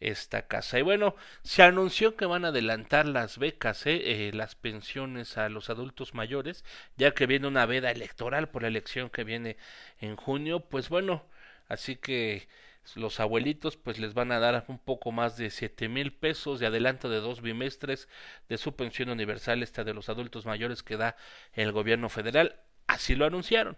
esta 0.00 0.46
casa. 0.46 0.78
Y 0.78 0.82
bueno, 0.82 1.16
se 1.42 1.62
anunció 1.62 2.16
que 2.16 2.26
van 2.26 2.44
a 2.44 2.48
adelantar 2.48 3.06
las 3.06 3.38
becas, 3.38 3.86
¿eh? 3.86 4.28
Eh, 4.28 4.32
las 4.32 4.54
pensiones 4.54 5.38
a 5.38 5.48
los 5.48 5.70
adultos 5.70 6.14
mayores, 6.14 6.64
ya 6.96 7.12
que 7.12 7.26
viene 7.26 7.48
una 7.48 7.66
veda 7.66 7.90
electoral 7.90 8.48
por 8.48 8.62
la 8.62 8.68
elección 8.68 9.10
que 9.10 9.24
viene 9.24 9.56
en 10.00 10.16
junio. 10.16 10.60
Pues 10.60 10.88
bueno, 10.88 11.24
así 11.68 11.96
que 11.96 12.48
los 12.94 13.18
abuelitos 13.20 13.76
pues 13.76 13.98
les 13.98 14.14
van 14.14 14.30
a 14.30 14.38
dar 14.38 14.64
un 14.68 14.78
poco 14.78 15.10
más 15.10 15.36
de 15.36 15.50
siete 15.50 15.88
mil 15.88 16.12
pesos 16.12 16.60
de 16.60 16.66
adelanto 16.66 17.08
de 17.08 17.20
dos 17.20 17.42
bimestres 17.42 18.08
de 18.48 18.58
su 18.58 18.76
pensión 18.76 19.08
universal 19.08 19.62
esta 19.62 19.82
de 19.82 19.94
los 19.94 20.08
adultos 20.08 20.46
mayores 20.46 20.82
que 20.82 20.96
da 20.96 21.16
el 21.52 21.72
gobierno 21.72 22.08
federal. 22.08 22.56
Así 22.86 23.14
lo 23.16 23.26
anunciaron. 23.26 23.76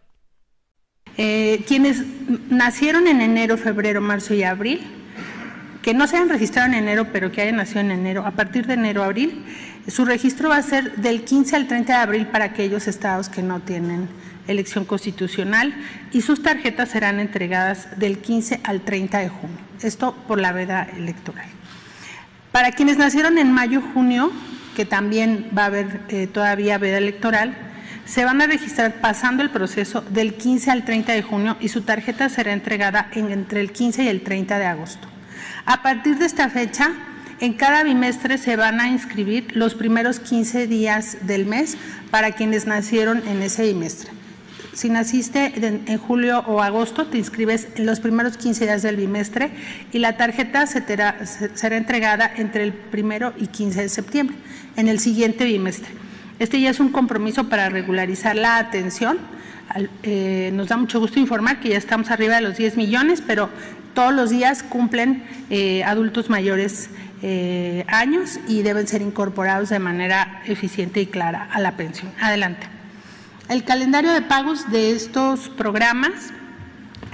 Eh, 1.17 1.65
quienes 1.67 2.05
nacieron 2.51 3.07
en 3.07 3.23
enero 3.23 3.57
febrero 3.57 4.01
marzo 4.01 4.35
y 4.35 4.43
abril 4.43 4.83
que 5.83 5.95
no 5.95 6.07
se 6.07 6.17
hayan 6.17 6.29
registrado 6.29 6.69
en 6.69 6.75
enero 6.75 7.09
pero 7.13 7.33
que 7.33 7.41
hayan 7.41 7.57
nacido 7.57 7.81
en 7.81 7.91
enero 7.91 8.27
a 8.27 8.33
partir 8.33 8.67
de 8.67 8.75
enero 8.75 9.03
abril 9.03 9.45
su 9.89 10.05
registro 10.05 10.51
va 10.51 10.59
a 10.59 10.63
ser 10.63 10.97
del 10.97 11.25
15 11.25 11.57
al 11.57 11.67
30 11.67 11.93
de 11.93 11.99
abril 11.99 12.27
para 12.27 12.45
aquellos 12.45 12.87
estados 12.87 13.29
que 13.29 13.43
no 13.43 13.61
tienen 13.61 14.09
elección 14.49 14.85
constitucional 14.85 15.75
y 16.13 16.23
sus 16.23 16.43
tarjetas 16.43 16.89
serán 16.89 17.21
entregadas 17.21 17.99
del 17.99 18.19
15 18.19 18.61
al 18.65 18.81
30 18.81 19.19
de 19.19 19.29
junio. 19.29 19.59
Esto 19.83 20.15
por 20.27 20.41
la 20.41 20.53
veda 20.53 20.89
electoral. 20.97 21.47
Para 22.51 22.73
quienes 22.73 22.99
nacieron 22.99 23.39
en 23.39 23.53
mayo-junio, 23.53 24.33
que 24.75 24.85
también 24.85 25.51
va 25.57 25.63
a 25.63 25.67
haber 25.67 26.01
eh, 26.09 26.27
todavía 26.27 26.79
veda 26.79 26.99
electoral, 26.99 27.55
se 28.05 28.25
van 28.25 28.41
a 28.41 28.47
registrar 28.47 29.01
pasando 29.01 29.43
el 29.43 29.51
proceso 29.51 30.01
del 30.01 30.35
15 30.35 30.71
al 30.71 30.85
30 30.85 31.13
de 31.13 31.23
junio 31.23 31.57
y 31.61 31.69
su 31.69 31.83
tarjeta 31.83 32.29
será 32.31 32.53
entregada 32.55 33.11
entre 33.13 33.61
el 33.61 33.71
15 33.71 34.05
y 34.05 34.09
el 34.09 34.23
30 34.23 34.59
de 34.59 34.67
agosto. 34.67 35.09
A 35.67 35.83
partir 35.83 36.17
de 36.17 36.25
esta 36.25 36.49
fecha, 36.49 36.91
en 37.41 37.53
cada 37.53 37.85
bimestre 37.85 38.39
se 38.39 38.57
van 38.57 38.81
a 38.81 38.89
inscribir 38.89 39.55
los 39.55 39.75
primeros 39.75 40.19
15 40.21 40.67
días 40.67 41.19
del 41.27 41.47
mes 41.47 41.77
para 42.11 42.33
quienes 42.33 42.67
nacieron 42.67 43.23
en 43.29 43.43
ese 43.43 43.65
bimestre. 43.65 44.18
Si 44.79 44.89
naciste 44.91 45.55
en, 45.57 45.99
julio 45.99 46.45
o 46.47 46.63
agosto, 46.63 47.09
te 47.09 47.19
inscribes 47.19 47.67
en 47.75 47.85
los 47.85 47.99
primeros 47.99 48.37
15 48.37 48.65
días 48.65 48.81
del 48.81 48.95
bimestre 48.95 49.51
y 49.91 49.99
la 49.99 50.17
tarjeta 50.17 50.69
se 50.69 50.85
será 50.87 51.77
entregada 51.77 52.31
entre 52.37 52.63
el 52.63 52.73
primero 52.73 53.35
y 53.37 53.49
15 53.49 53.83
de 53.83 53.89
septiembre, 53.89 54.37
en 54.77 54.87
el 54.87 55.01
siguiente 55.01 55.47
bimestre. 55.47 55.89
Este 56.39 56.61
ya 56.61 56.71
es 56.71 56.79
un 56.79 56.91
compromiso 56.91 57.49
para 57.49 57.69
regularizar 57.71 58.37
la 58.37 58.59
atención. 58.59 59.19
Eh, 60.05 60.53
nos 60.55 60.69
da 60.69 60.77
mucho 60.77 61.01
gusto 61.01 61.19
informar 61.19 61.59
que 61.59 61.71
ya 61.71 61.77
estamos 61.77 62.13
arriba 62.13 62.37
de 62.37 62.43
los 62.43 62.57
10 62.57 62.77
millones, 62.77 63.21
pero 63.27 63.51
todos 63.95 64.15
los 64.15 64.31
días 64.31 64.63
cumplen 64.63 65.25
eh, 65.51 65.83
adultos 65.83 66.31
mayores 66.31 66.91
eh, 67.23 67.85
años 67.89 68.39
y 68.47 68.63
deben 68.63 68.87
ser 68.87 69.03
incorporados 69.03 69.71
de 69.71 69.81
manera 69.81 70.41
eficiente 70.47 71.01
y 71.01 71.07
clara 71.07 71.49
a 71.51 71.59
la 71.59 71.77
pensión. 71.77 72.13
Adelante. 72.21 72.78
El 73.49 73.65
calendario 73.65 74.13
de 74.13 74.21
pagos 74.21 74.71
de 74.71 74.91
estos 74.91 75.49
programas, 75.49 76.35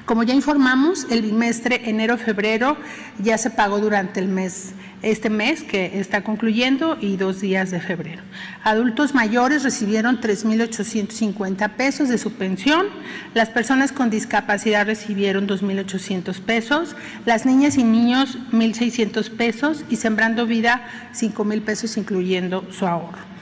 como 0.04 0.24
ya 0.24 0.34
informamos, 0.34 1.06
el 1.08 1.22
bimestre 1.22 1.88
enero-febrero 1.88 2.76
ya 3.20 3.38
se 3.38 3.50
pagó 3.50 3.78
durante 3.78 4.18
el 4.18 4.26
mes, 4.26 4.72
este 5.02 5.30
mes 5.30 5.62
que 5.62 6.00
está 6.00 6.24
concluyendo 6.24 6.98
y 7.00 7.16
dos 7.16 7.40
días 7.40 7.70
de 7.70 7.80
febrero. 7.80 8.20
Adultos 8.64 9.14
mayores 9.14 9.62
recibieron 9.62 10.20
3.850 10.20 11.70
pesos 11.76 12.08
de 12.08 12.18
su 12.18 12.32
pensión, 12.32 12.88
las 13.32 13.50
personas 13.50 13.92
con 13.92 14.10
discapacidad 14.10 14.86
recibieron 14.86 15.46
2.800 15.46 16.40
pesos, 16.40 16.96
las 17.26 17.46
niñas 17.46 17.78
y 17.78 17.84
niños 17.84 18.38
1.600 18.50 19.30
pesos 19.30 19.84
y 19.88 19.96
Sembrando 19.96 20.46
Vida 20.46 20.82
5.000 21.14 21.62
pesos 21.62 21.96
incluyendo 21.96 22.66
su 22.72 22.88
ahorro. 22.88 23.33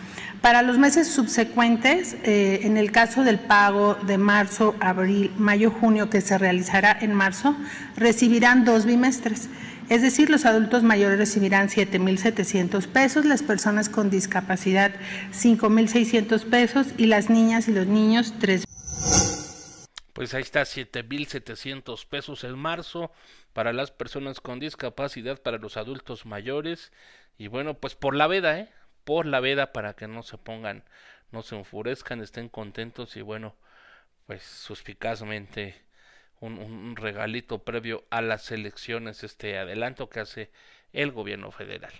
Para 0.43 0.63
los 0.63 0.77
meses 0.77 1.07
subsecuentes, 1.07 2.17
eh, 2.25 2.63
en 2.65 2.77
el 2.77 2.91
caso 2.91 3.23
del 3.23 3.39
pago 3.39 3.95
de 3.95 4.19
marzo, 4.19 4.75
abril, 4.81 5.31
mayo, 5.37 5.71
junio, 5.71 6.11
que 6.11 6.21
se 6.21 6.37
realizará 6.37 6.99
en 7.01 7.15
marzo, 7.15 7.57
recibirán 7.97 8.65
dos 8.65 8.85
bimestres. 8.85 9.49
Es 9.89 10.03
decir, 10.03 10.31
los 10.31 10.45
adultos 10.45 10.83
mayores 10.83 11.17
recibirán 11.17 11.69
7.700 11.69 12.89
pesos, 12.89 13.25
las 13.25 13.45
personas 13.45 13.89
con 13.89 14.11
discapacidad 14.11 14.93
5.600 15.33 16.51
pesos 16.51 16.89
y 16.99 17.07
las 17.07 17.31
niñas 17.31 17.69
y 17.69 17.73
los 17.73 17.87
niños 17.87 18.35
3. 18.41 18.65
Pues 20.13 20.35
ahí 20.35 20.43
está, 20.43 20.63
7.700 20.63 22.05
pesos 22.07 22.43
en 22.43 22.59
marzo 22.59 23.13
para 23.53 23.73
las 23.73 23.93
personas 23.93 24.41
con 24.41 24.59
discapacidad, 24.59 25.41
para 25.41 25.59
los 25.59 25.77
adultos 25.77 26.27
mayores. 26.27 26.91
Y 27.39 27.47
bueno, 27.47 27.75
pues 27.75 27.95
por 27.95 28.17
la 28.17 28.27
veda, 28.27 28.59
¿eh? 28.59 28.69
Por 29.05 29.27
la 29.27 29.41
veda 29.41 29.73
para 29.73 29.95
que 29.95 30.09
no 30.09 30.23
se 30.23 30.39
pongan, 30.39 30.85
no 31.31 31.43
se 31.43 31.57
enfurezcan, 31.57 32.21
estén 32.21 32.49
contentos 32.49 33.17
y 33.17 33.23
bueno, 33.23 33.55
pues 34.27 34.43
suspicazmente 34.43 35.83
un, 36.41 36.59
un 36.59 36.97
regalito 36.97 37.65
previo 37.65 38.05
a 38.11 38.21
las 38.23 38.51
elecciones, 38.51 39.25
este 39.25 39.59
adelanto 39.59 40.09
que 40.09 40.21
hace 40.21 40.51
el 40.93 41.13
gobierno 41.13 41.51
federal. 41.53 41.93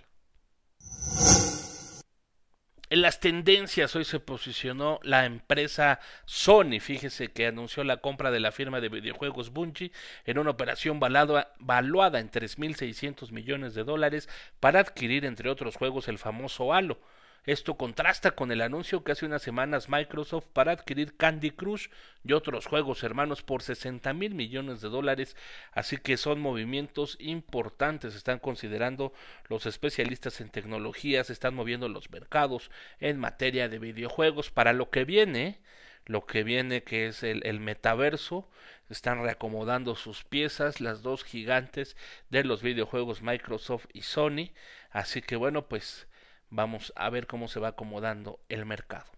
Las 3.03 3.19
tendencias 3.19 3.97
hoy 3.97 4.05
se 4.05 4.21
posicionó 4.21 5.01
la 5.03 5.25
empresa 5.25 5.99
Sony, 6.23 6.79
fíjese 6.79 7.33
que 7.33 7.47
anunció 7.47 7.83
la 7.83 7.97
compra 7.97 8.31
de 8.31 8.39
la 8.39 8.53
firma 8.53 8.79
de 8.79 8.87
videojuegos 8.87 9.51
Bungie 9.51 9.91
en 10.23 10.37
una 10.37 10.51
operación 10.51 11.01
valuada 11.01 12.21
en 12.21 12.31
3.600 12.31 13.31
millones 13.33 13.73
de 13.73 13.83
dólares 13.83 14.29
para 14.61 14.79
adquirir 14.79 15.25
entre 15.25 15.49
otros 15.49 15.75
juegos 15.75 16.07
el 16.07 16.17
famoso 16.17 16.71
Halo. 16.73 16.97
Esto 17.45 17.75
contrasta 17.75 18.31
con 18.31 18.53
el 18.53 18.61
anuncio 18.61 19.03
que 19.03 19.11
hace 19.11 19.25
unas 19.25 19.41
semanas 19.41 19.89
Microsoft 19.89 20.45
para 20.53 20.71
adquirir 20.71 21.17
Candy 21.17 21.51
Crush 21.51 21.87
y 22.23 22.31
otros 22.31 22.67
juegos 22.67 23.03
hermanos 23.03 23.41
por 23.41 23.63
60 23.63 24.13
mil 24.13 24.33
millones 24.33 24.79
de 24.79 24.87
dólares, 24.87 25.35
así 25.73 25.97
que 25.97 26.15
son 26.15 26.39
movimientos 26.39 27.17
importantes, 27.19 28.15
están 28.15 28.39
considerando 28.39 29.11
los 29.49 29.65
especialistas 29.65 30.39
en 30.39 30.51
tecnología, 30.51 31.25
se 31.25 31.33
están 31.33 31.53
moviendo 31.53 31.89
los 31.89 32.09
mercados 32.11 32.71
en 33.01 33.19
materia 33.19 33.67
de 33.67 33.77
videojuegos. 33.77 34.49
Para 34.49 34.71
lo 34.71 34.89
que 34.89 35.03
viene, 35.03 35.59
lo 36.05 36.25
que 36.25 36.43
viene 36.43 36.83
que 36.83 37.07
es 37.07 37.23
el, 37.23 37.45
el 37.45 37.59
metaverso, 37.59 38.49
están 38.89 39.21
reacomodando 39.21 39.95
sus 39.95 40.23
piezas, 40.23 40.79
las 40.79 41.01
dos 41.01 41.25
gigantes 41.25 41.97
de 42.29 42.45
los 42.45 42.61
videojuegos 42.61 43.21
Microsoft 43.21 43.87
y 43.91 44.03
Sony, 44.03 44.51
así 44.91 45.21
que 45.21 45.35
bueno 45.35 45.67
pues 45.67 46.07
Vamos 46.55 46.93
a 46.95 47.09
ver 47.09 47.25
cómo 47.25 47.47
se 47.47 47.59
va 47.59 47.69
acomodando 47.69 48.39
el 48.47 48.67
mercado. 48.67 49.09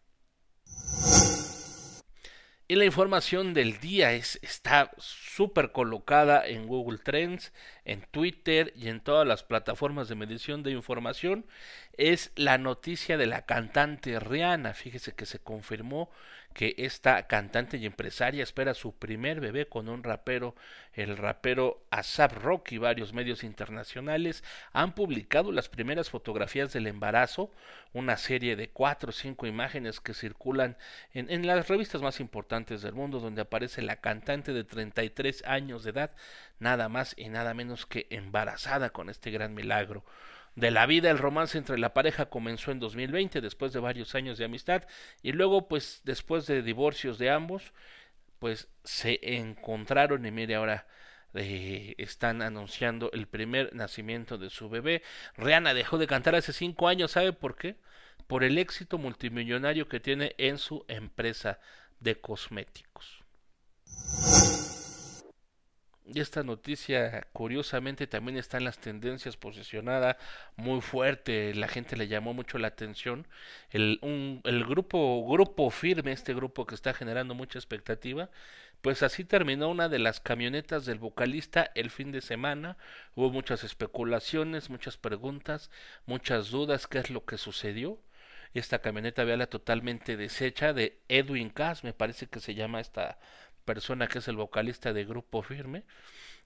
Y 2.69 2.75
la 2.75 2.85
información 2.85 3.53
del 3.53 3.81
día 3.81 4.13
es, 4.13 4.39
está 4.41 4.91
súper 4.97 5.73
colocada 5.73 6.47
en 6.47 6.65
Google 6.65 6.97
Trends, 6.97 7.51
en 7.83 8.03
Twitter 8.09 8.71
y 8.73 8.87
en 8.87 9.01
todas 9.01 9.27
las 9.27 9.43
plataformas 9.43 10.07
de 10.07 10.15
medición 10.15 10.63
de 10.63 10.71
información. 10.71 11.45
Es 11.97 12.31
la 12.37 12.57
noticia 12.57 13.17
de 13.17 13.25
la 13.25 13.41
cantante 13.41 14.17
Rihanna. 14.17 14.73
Fíjese 14.73 15.13
que 15.13 15.25
se 15.25 15.39
confirmó 15.39 16.09
que 16.55 16.73
esta 16.77 17.27
cantante 17.27 17.75
y 17.75 17.85
empresaria 17.85 18.41
espera 18.41 18.73
su 18.73 18.95
primer 18.95 19.41
bebé 19.41 19.67
con 19.67 19.89
un 19.89 20.03
rapero, 20.03 20.55
el 20.93 21.17
rapero 21.17 21.85
Asap 21.91 22.31
Rocky. 22.31 22.77
Varios 22.77 23.11
medios 23.11 23.43
internacionales 23.43 24.41
han 24.71 24.95
publicado 24.95 25.51
las 25.51 25.67
primeras 25.67 26.09
fotografías 26.09 26.71
del 26.71 26.87
embarazo, 26.87 27.51
una 27.91 28.15
serie 28.15 28.55
de 28.55 28.69
cuatro 28.69 29.09
o 29.09 29.11
cinco 29.11 29.47
imágenes 29.47 29.99
que 29.99 30.13
circulan 30.13 30.77
en, 31.13 31.29
en 31.29 31.45
las 31.45 31.67
revistas 31.67 32.01
más 32.01 32.21
importantes 32.21 32.81
del 32.81 32.93
mundo, 32.93 33.19
donde 33.19 33.41
aparece 33.41 33.81
la 33.81 33.97
cantante 33.97 34.53
de 34.53 34.63
33 34.63 35.43
años 35.45 35.83
de 35.83 35.89
edad, 35.89 36.15
nada 36.59 36.87
más 36.87 37.15
y 37.17 37.27
nada 37.27 37.53
menos 37.53 37.85
que 37.85 38.07
embarazada 38.09 38.91
con 38.91 39.09
este 39.09 39.29
gran 39.29 39.53
milagro 39.53 40.05
de 40.55 40.71
la 40.71 40.85
vida. 40.85 41.09
El 41.11 41.17
romance 41.17 41.57
entre 41.57 41.77
la 41.77 41.93
pareja 41.93 42.25
comenzó 42.27 42.71
en 42.71 42.79
2020, 42.79 43.41
después 43.41 43.73
de 43.73 43.79
varios 43.79 44.15
años 44.15 44.37
de 44.37 44.45
amistad, 44.45 44.83
y 45.21 45.31
luego, 45.31 45.67
pues, 45.67 46.01
después 46.03 46.47
de 46.47 46.61
divorcios 46.61 47.17
de 47.17 47.29
ambos, 47.29 47.73
pues 48.39 48.67
se 48.83 49.19
encontraron 49.21 50.25
y 50.25 50.31
mire 50.31 50.55
ahora 50.55 50.87
eh, 51.33 51.95
están 51.97 52.41
anunciando 52.41 53.11
el 53.11 53.27
primer 53.27 53.73
nacimiento 53.75 54.37
de 54.37 54.49
su 54.49 54.69
bebé. 54.69 55.03
Rihanna 55.35 55.73
dejó 55.73 55.97
de 55.97 56.07
cantar 56.07 56.35
hace 56.35 56.53
cinco 56.53 56.87
años, 56.87 57.11
¿sabe 57.11 57.33
por 57.33 57.55
qué? 57.57 57.75
Por 58.27 58.43
el 58.43 58.57
éxito 58.57 58.97
multimillonario 58.97 59.87
que 59.87 59.99
tiene 59.99 60.35
en 60.37 60.57
su 60.57 60.85
empresa 60.87 61.59
de 61.99 62.19
cosméticos. 62.19 63.23
Y 66.07 66.19
esta 66.19 66.43
noticia, 66.43 67.27
curiosamente, 67.33 68.05
también 68.05 68.37
está 68.37 68.57
en 68.57 68.65
las 68.65 68.77
tendencias 68.77 69.37
posicionada 69.37 70.17
muy 70.55 70.81
fuerte. 70.81 71.55
La 71.55 71.67
gente 71.67 71.97
le 71.97 72.07
llamó 72.07 72.33
mucho 72.33 72.59
la 72.59 72.67
atención. 72.67 73.27
El, 73.71 73.97
un, 74.03 74.41
el 74.43 74.65
grupo, 74.65 75.25
grupo 75.27 75.71
firme, 75.71 76.11
este 76.11 76.35
grupo 76.35 76.67
que 76.67 76.75
está 76.75 76.93
generando 76.93 77.33
mucha 77.33 77.57
expectativa, 77.57 78.29
pues 78.81 79.01
así 79.01 79.25
terminó 79.25 79.67
una 79.69 79.89
de 79.89 79.97
las 79.97 80.19
camionetas 80.19 80.85
del 80.85 80.99
vocalista 80.99 81.71
el 81.73 81.89
fin 81.89 82.11
de 82.11 82.21
semana. 82.21 82.77
Hubo 83.15 83.31
muchas 83.31 83.63
especulaciones, 83.63 84.69
muchas 84.69 84.97
preguntas, 84.97 85.71
muchas 86.05 86.51
dudas. 86.51 86.85
¿Qué 86.85 86.99
es 86.99 87.09
lo 87.09 87.25
que 87.25 87.39
sucedió? 87.39 87.99
Esta 88.53 88.79
camioneta 88.79 89.25
la 89.25 89.47
totalmente 89.47 90.15
deshecha 90.15 90.71
de 90.71 90.97
Edwin 91.09 91.49
Cass, 91.49 91.83
me 91.83 91.93
parece 91.93 92.27
que 92.27 92.39
se 92.39 92.55
llama 92.55 92.79
esta 92.79 93.17
persona 93.65 94.07
que 94.07 94.19
es 94.19 94.27
el 94.27 94.37
vocalista 94.37 94.93
de 94.93 95.05
Grupo 95.05 95.41
Firme. 95.41 95.83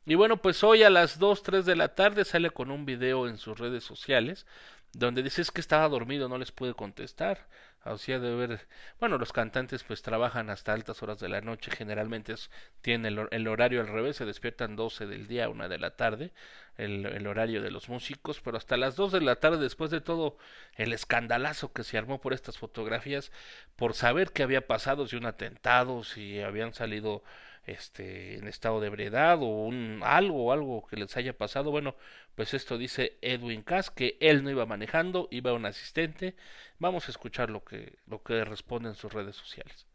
Y 0.05 0.15
bueno, 0.15 0.41
pues 0.41 0.63
hoy 0.63 0.84
a 0.84 0.89
las 0.89 1.19
2, 1.19 1.43
3 1.43 1.65
de 1.65 1.75
la 1.75 1.93
tarde 1.93 2.25
sale 2.25 2.49
con 2.49 2.71
un 2.71 2.86
video 2.86 3.27
en 3.27 3.38
sus 3.38 3.60
redes 3.60 3.84
sociales 3.84 4.45
donde 4.93 5.23
dice 5.23 5.41
es 5.41 5.51
que 5.51 5.62
estaba 5.62 5.88
dormido, 5.88 6.29
no 6.29 6.38
les 6.38 6.51
pude 6.51 6.73
contestar. 6.73 7.47
O 7.85 7.97
sea, 7.97 8.19
de 8.19 8.35
ver, 8.35 8.67
bueno, 8.99 9.17
los 9.17 9.31
cantantes 9.31 9.83
pues 9.83 10.01
trabajan 10.01 10.49
hasta 10.49 10.73
altas 10.73 11.01
horas 11.01 11.19
de 11.19 11.29
la 11.29 11.39
noche, 11.39 11.71
generalmente 11.71 12.33
es, 12.33 12.51
tienen 12.81 13.17
el, 13.31 13.47
horario 13.47 13.79
al 13.79 13.87
revés, 13.87 14.17
se 14.17 14.25
despiertan 14.25 14.75
12 14.75 15.07
del 15.07 15.27
día, 15.27 15.47
una 15.49 15.69
de 15.69 15.79
la 15.79 15.95
tarde, 15.95 16.33
el, 16.77 17.05
el, 17.05 17.25
horario 17.25 17.61
de 17.61 17.71
los 17.71 17.87
músicos, 17.87 18.41
pero 18.41 18.57
hasta 18.57 18.75
las 18.75 18.97
2 18.97 19.13
de 19.13 19.21
la 19.21 19.37
tarde, 19.37 19.57
después 19.57 19.91
de 19.91 20.01
todo 20.01 20.37
el 20.75 20.91
escandalazo 20.91 21.71
que 21.71 21.83
se 21.85 21.97
armó 21.97 22.19
por 22.19 22.33
estas 22.33 22.57
fotografías, 22.57 23.31
por 23.77 23.93
saber 23.93 24.31
qué 24.33 24.43
había 24.43 24.67
pasado, 24.67 25.07
si 25.07 25.15
un 25.15 25.25
atentado, 25.25 26.03
si 26.03 26.41
habían 26.41 26.73
salido 26.73 27.23
este 27.71 28.36
en 28.36 28.47
estado 28.47 28.79
de 28.79 28.88
ebriedad 28.88 29.41
o 29.41 29.45
un 29.45 30.01
algo 30.03 30.51
algo 30.51 30.86
que 30.88 30.97
les 30.97 31.15
haya 31.17 31.34
pasado 31.34 31.71
bueno 31.71 31.95
pues 32.36 32.53
esto 32.53 32.77
dice 32.77 33.17
Edwin 33.21 33.62
Cass 33.62 33.91
que 33.91 34.17
él 34.19 34.43
no 34.43 34.49
iba 34.49 34.65
manejando 34.65 35.27
iba 35.32 35.53
un 35.53 35.65
asistente. 35.65 36.36
Vamos 36.79 37.08
a 37.08 37.12
escuchar 37.12 37.49
lo 37.49 37.63
que 37.63 37.97
lo 38.08 38.23
que 38.23 38.43
responde 38.45 38.89
en 38.89 38.95
sus 38.95 39.12
redes 39.13 39.36
sociales. 39.36 39.86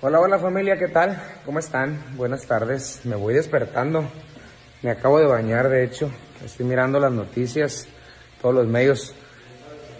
Hola 0.00 0.20
hola 0.20 0.38
familia 0.38 0.78
qué 0.78 0.88
tal 0.88 1.20
cómo 1.44 1.58
están 1.58 2.16
buenas 2.16 2.46
tardes. 2.46 3.04
Me 3.04 3.16
voy 3.16 3.34
despertando. 3.34 4.04
Me 4.82 4.90
acabo 4.90 5.18
de 5.18 5.26
bañar 5.26 5.68
de 5.68 5.84
hecho. 5.84 6.10
Estoy 6.44 6.66
mirando 6.66 6.98
las 6.98 7.12
noticias 7.12 7.88
todos 8.40 8.54
los 8.54 8.66
medios 8.66 9.14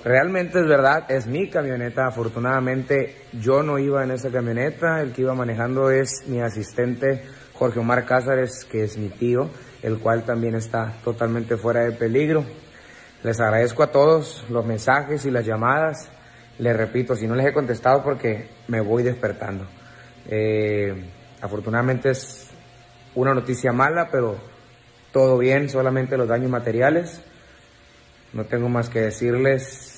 Realmente 0.05 0.59
es 0.59 0.67
verdad, 0.67 1.09
es 1.11 1.27
mi 1.29 1.49
camioneta. 1.49 2.07
Afortunadamente 2.07 3.17
yo 3.41 3.63
no 3.63 3.79
iba 3.79 4.03
en 4.03 4.11
esa 4.11 4.31
camioneta. 4.31 5.01
El 5.01 5.13
que 5.13 5.23
iba 5.23 5.35
manejando 5.35 5.91
es 5.91 6.27
mi 6.27 6.41
asistente 6.41 7.23
Jorge 7.53 7.79
Omar 7.79 8.05
Cázares, 8.05 8.65
que 8.65 8.83
es 8.83 8.99
mi 8.99 9.11
tío, 9.11 9.49
el 9.83 10.01
cual 10.01 10.25
también 10.25 10.57
está 10.57 10.95
totalmente 11.05 11.57
fuera 11.57 11.85
de 11.85 11.93
peligro. 11.93 12.45
Les 13.23 13.39
agradezco 13.39 13.85
a 13.85 13.93
todos 13.93 14.45
los 14.51 14.67
mensajes 14.67 15.25
y 15.25 15.31
las 15.31 15.47
llamadas. 15.47 16.11
Les 16.59 16.77
repito, 16.77 17.15
si 17.15 17.29
no 17.29 17.37
les 17.37 17.47
he 17.47 17.53
contestado 17.53 18.03
porque 18.03 18.49
me 18.67 18.81
voy 18.81 19.05
despertando. 19.05 19.67
Eh, 20.29 21.11
afortunadamente 21.41 22.11
es 22.11 22.51
una 23.15 23.35
noticia 23.35 23.73
mala, 23.73 24.09
pero 24.11 24.37
todo 25.13 25.39
bien, 25.39 25.69
solamente 25.69 26.17
los 26.17 26.27
daños 26.27 26.51
materiales. 26.51 27.23
No 28.33 28.47
tengo 28.47 28.69
más 28.69 28.89
que 28.89 29.01
decirles 29.01 29.92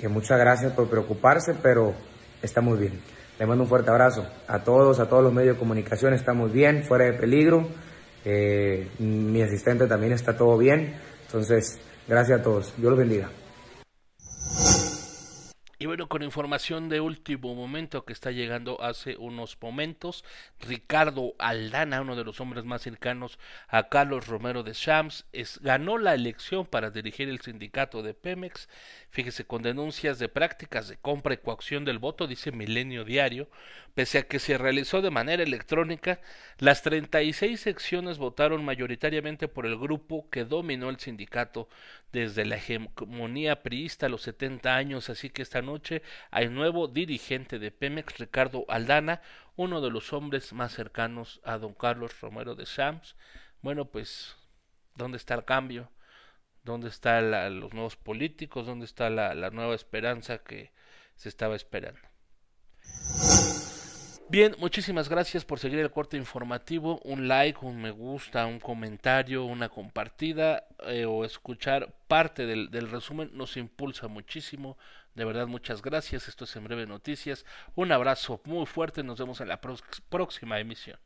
que 0.00 0.08
muchas 0.08 0.38
gracias 0.38 0.72
por 0.72 0.88
preocuparse, 0.88 1.54
pero 1.62 1.94
está 2.40 2.62
muy 2.62 2.78
bien. 2.78 3.00
Le 3.38 3.46
mando 3.46 3.64
un 3.64 3.68
fuerte 3.68 3.90
abrazo 3.90 4.26
a 4.48 4.60
todos, 4.60 4.98
a 4.98 5.08
todos 5.08 5.22
los 5.22 5.32
medios 5.32 5.56
de 5.56 5.58
comunicación, 5.58 6.14
está 6.14 6.32
muy 6.32 6.50
bien, 6.50 6.84
fuera 6.84 7.04
de 7.04 7.12
peligro. 7.12 7.68
Eh, 8.24 8.88
mi 8.98 9.42
asistente 9.42 9.86
también 9.86 10.12
está 10.12 10.36
todo 10.36 10.56
bien. 10.56 10.94
Entonces, 11.26 11.78
gracias 12.08 12.40
a 12.40 12.42
todos. 12.42 12.74
Dios 12.76 12.90
los 12.90 12.98
bendiga. 12.98 13.28
Bueno, 15.90 16.08
con 16.08 16.22
información 16.22 16.88
de 16.88 17.00
último 17.00 17.52
momento 17.56 18.04
que 18.04 18.12
está 18.12 18.30
llegando 18.30 18.80
hace 18.80 19.16
unos 19.16 19.58
momentos, 19.60 20.24
Ricardo 20.60 21.34
Aldana, 21.40 22.00
uno 22.00 22.14
de 22.14 22.22
los 22.22 22.38
hombres 22.40 22.64
más 22.64 22.82
cercanos 22.82 23.40
a 23.66 23.88
Carlos 23.88 24.28
Romero 24.28 24.62
de 24.62 24.72
Shams, 24.72 25.26
es, 25.32 25.58
ganó 25.62 25.98
la 25.98 26.14
elección 26.14 26.64
para 26.64 26.92
dirigir 26.92 27.28
el 27.28 27.40
sindicato 27.40 28.04
de 28.04 28.14
Pemex. 28.14 28.68
Fíjese, 29.10 29.44
con 29.44 29.62
denuncias 29.62 30.20
de 30.20 30.28
prácticas 30.28 30.86
de 30.86 30.96
compra 30.96 31.34
y 31.34 31.38
coacción 31.38 31.84
del 31.84 31.98
voto, 31.98 32.28
dice 32.28 32.52
Milenio 32.52 33.04
Diario, 33.04 33.48
pese 33.92 34.18
a 34.18 34.22
que 34.22 34.38
se 34.38 34.58
realizó 34.58 35.02
de 35.02 35.10
manera 35.10 35.42
electrónica, 35.42 36.20
las 36.58 36.82
36 36.82 37.58
secciones 37.58 38.18
votaron 38.18 38.64
mayoritariamente 38.64 39.48
por 39.48 39.66
el 39.66 39.76
grupo 39.76 40.30
que 40.30 40.44
dominó 40.44 40.88
el 40.88 41.00
sindicato 41.00 41.68
desde 42.12 42.44
la 42.44 42.56
hegemonía 42.56 43.64
priista 43.64 44.06
a 44.06 44.08
los 44.08 44.22
70 44.22 44.76
años, 44.76 45.10
así 45.10 45.30
que 45.30 45.42
esta 45.42 45.62
noche 45.62 45.79
hay 46.30 46.48
nuevo 46.48 46.88
dirigente 46.88 47.58
de 47.58 47.70
Pemex, 47.70 48.18
Ricardo 48.18 48.64
Aldana, 48.68 49.22
uno 49.56 49.80
de 49.80 49.90
los 49.90 50.12
hombres 50.12 50.52
más 50.52 50.72
cercanos 50.72 51.40
a 51.44 51.58
don 51.58 51.74
Carlos 51.74 52.20
Romero 52.20 52.54
de 52.54 52.66
Sams. 52.66 53.16
Bueno, 53.62 53.86
pues, 53.86 54.36
¿dónde 54.94 55.18
está 55.18 55.34
el 55.34 55.44
cambio? 55.44 55.90
¿Dónde 56.62 56.88
están 56.88 57.60
los 57.60 57.72
nuevos 57.72 57.96
políticos? 57.96 58.66
¿Dónde 58.66 58.84
está 58.84 59.10
la 59.10 59.50
nueva 59.50 59.74
esperanza 59.74 60.38
que 60.38 60.72
se 61.16 61.28
estaba 61.28 61.56
esperando? 61.56 62.00
Bien, 64.30 64.54
muchísimas 64.60 65.08
gracias 65.08 65.44
por 65.44 65.58
seguir 65.58 65.80
el 65.80 65.90
corte 65.90 66.16
informativo. 66.16 67.00
Un 67.02 67.26
like, 67.26 67.58
un 67.62 67.82
me 67.82 67.90
gusta, 67.90 68.46
un 68.46 68.60
comentario, 68.60 69.44
una 69.44 69.68
compartida 69.68 70.68
eh, 70.86 71.04
o 71.04 71.24
escuchar 71.24 71.92
parte 72.06 72.46
del, 72.46 72.70
del, 72.70 72.92
resumen 72.92 73.30
nos 73.32 73.56
impulsa 73.56 74.06
muchísimo. 74.06 74.78
De 75.20 75.26
verdad, 75.26 75.46
muchas 75.46 75.82
gracias. 75.82 76.28
Esto 76.28 76.44
es 76.44 76.56
en 76.56 76.64
breve 76.64 76.86
noticias. 76.86 77.44
Un 77.74 77.92
abrazo 77.92 78.40
muy 78.46 78.64
fuerte. 78.64 79.02
Nos 79.02 79.18
vemos 79.18 79.42
en 79.42 79.48
la 79.48 79.60
próxima 79.60 80.58
emisión. 80.58 80.98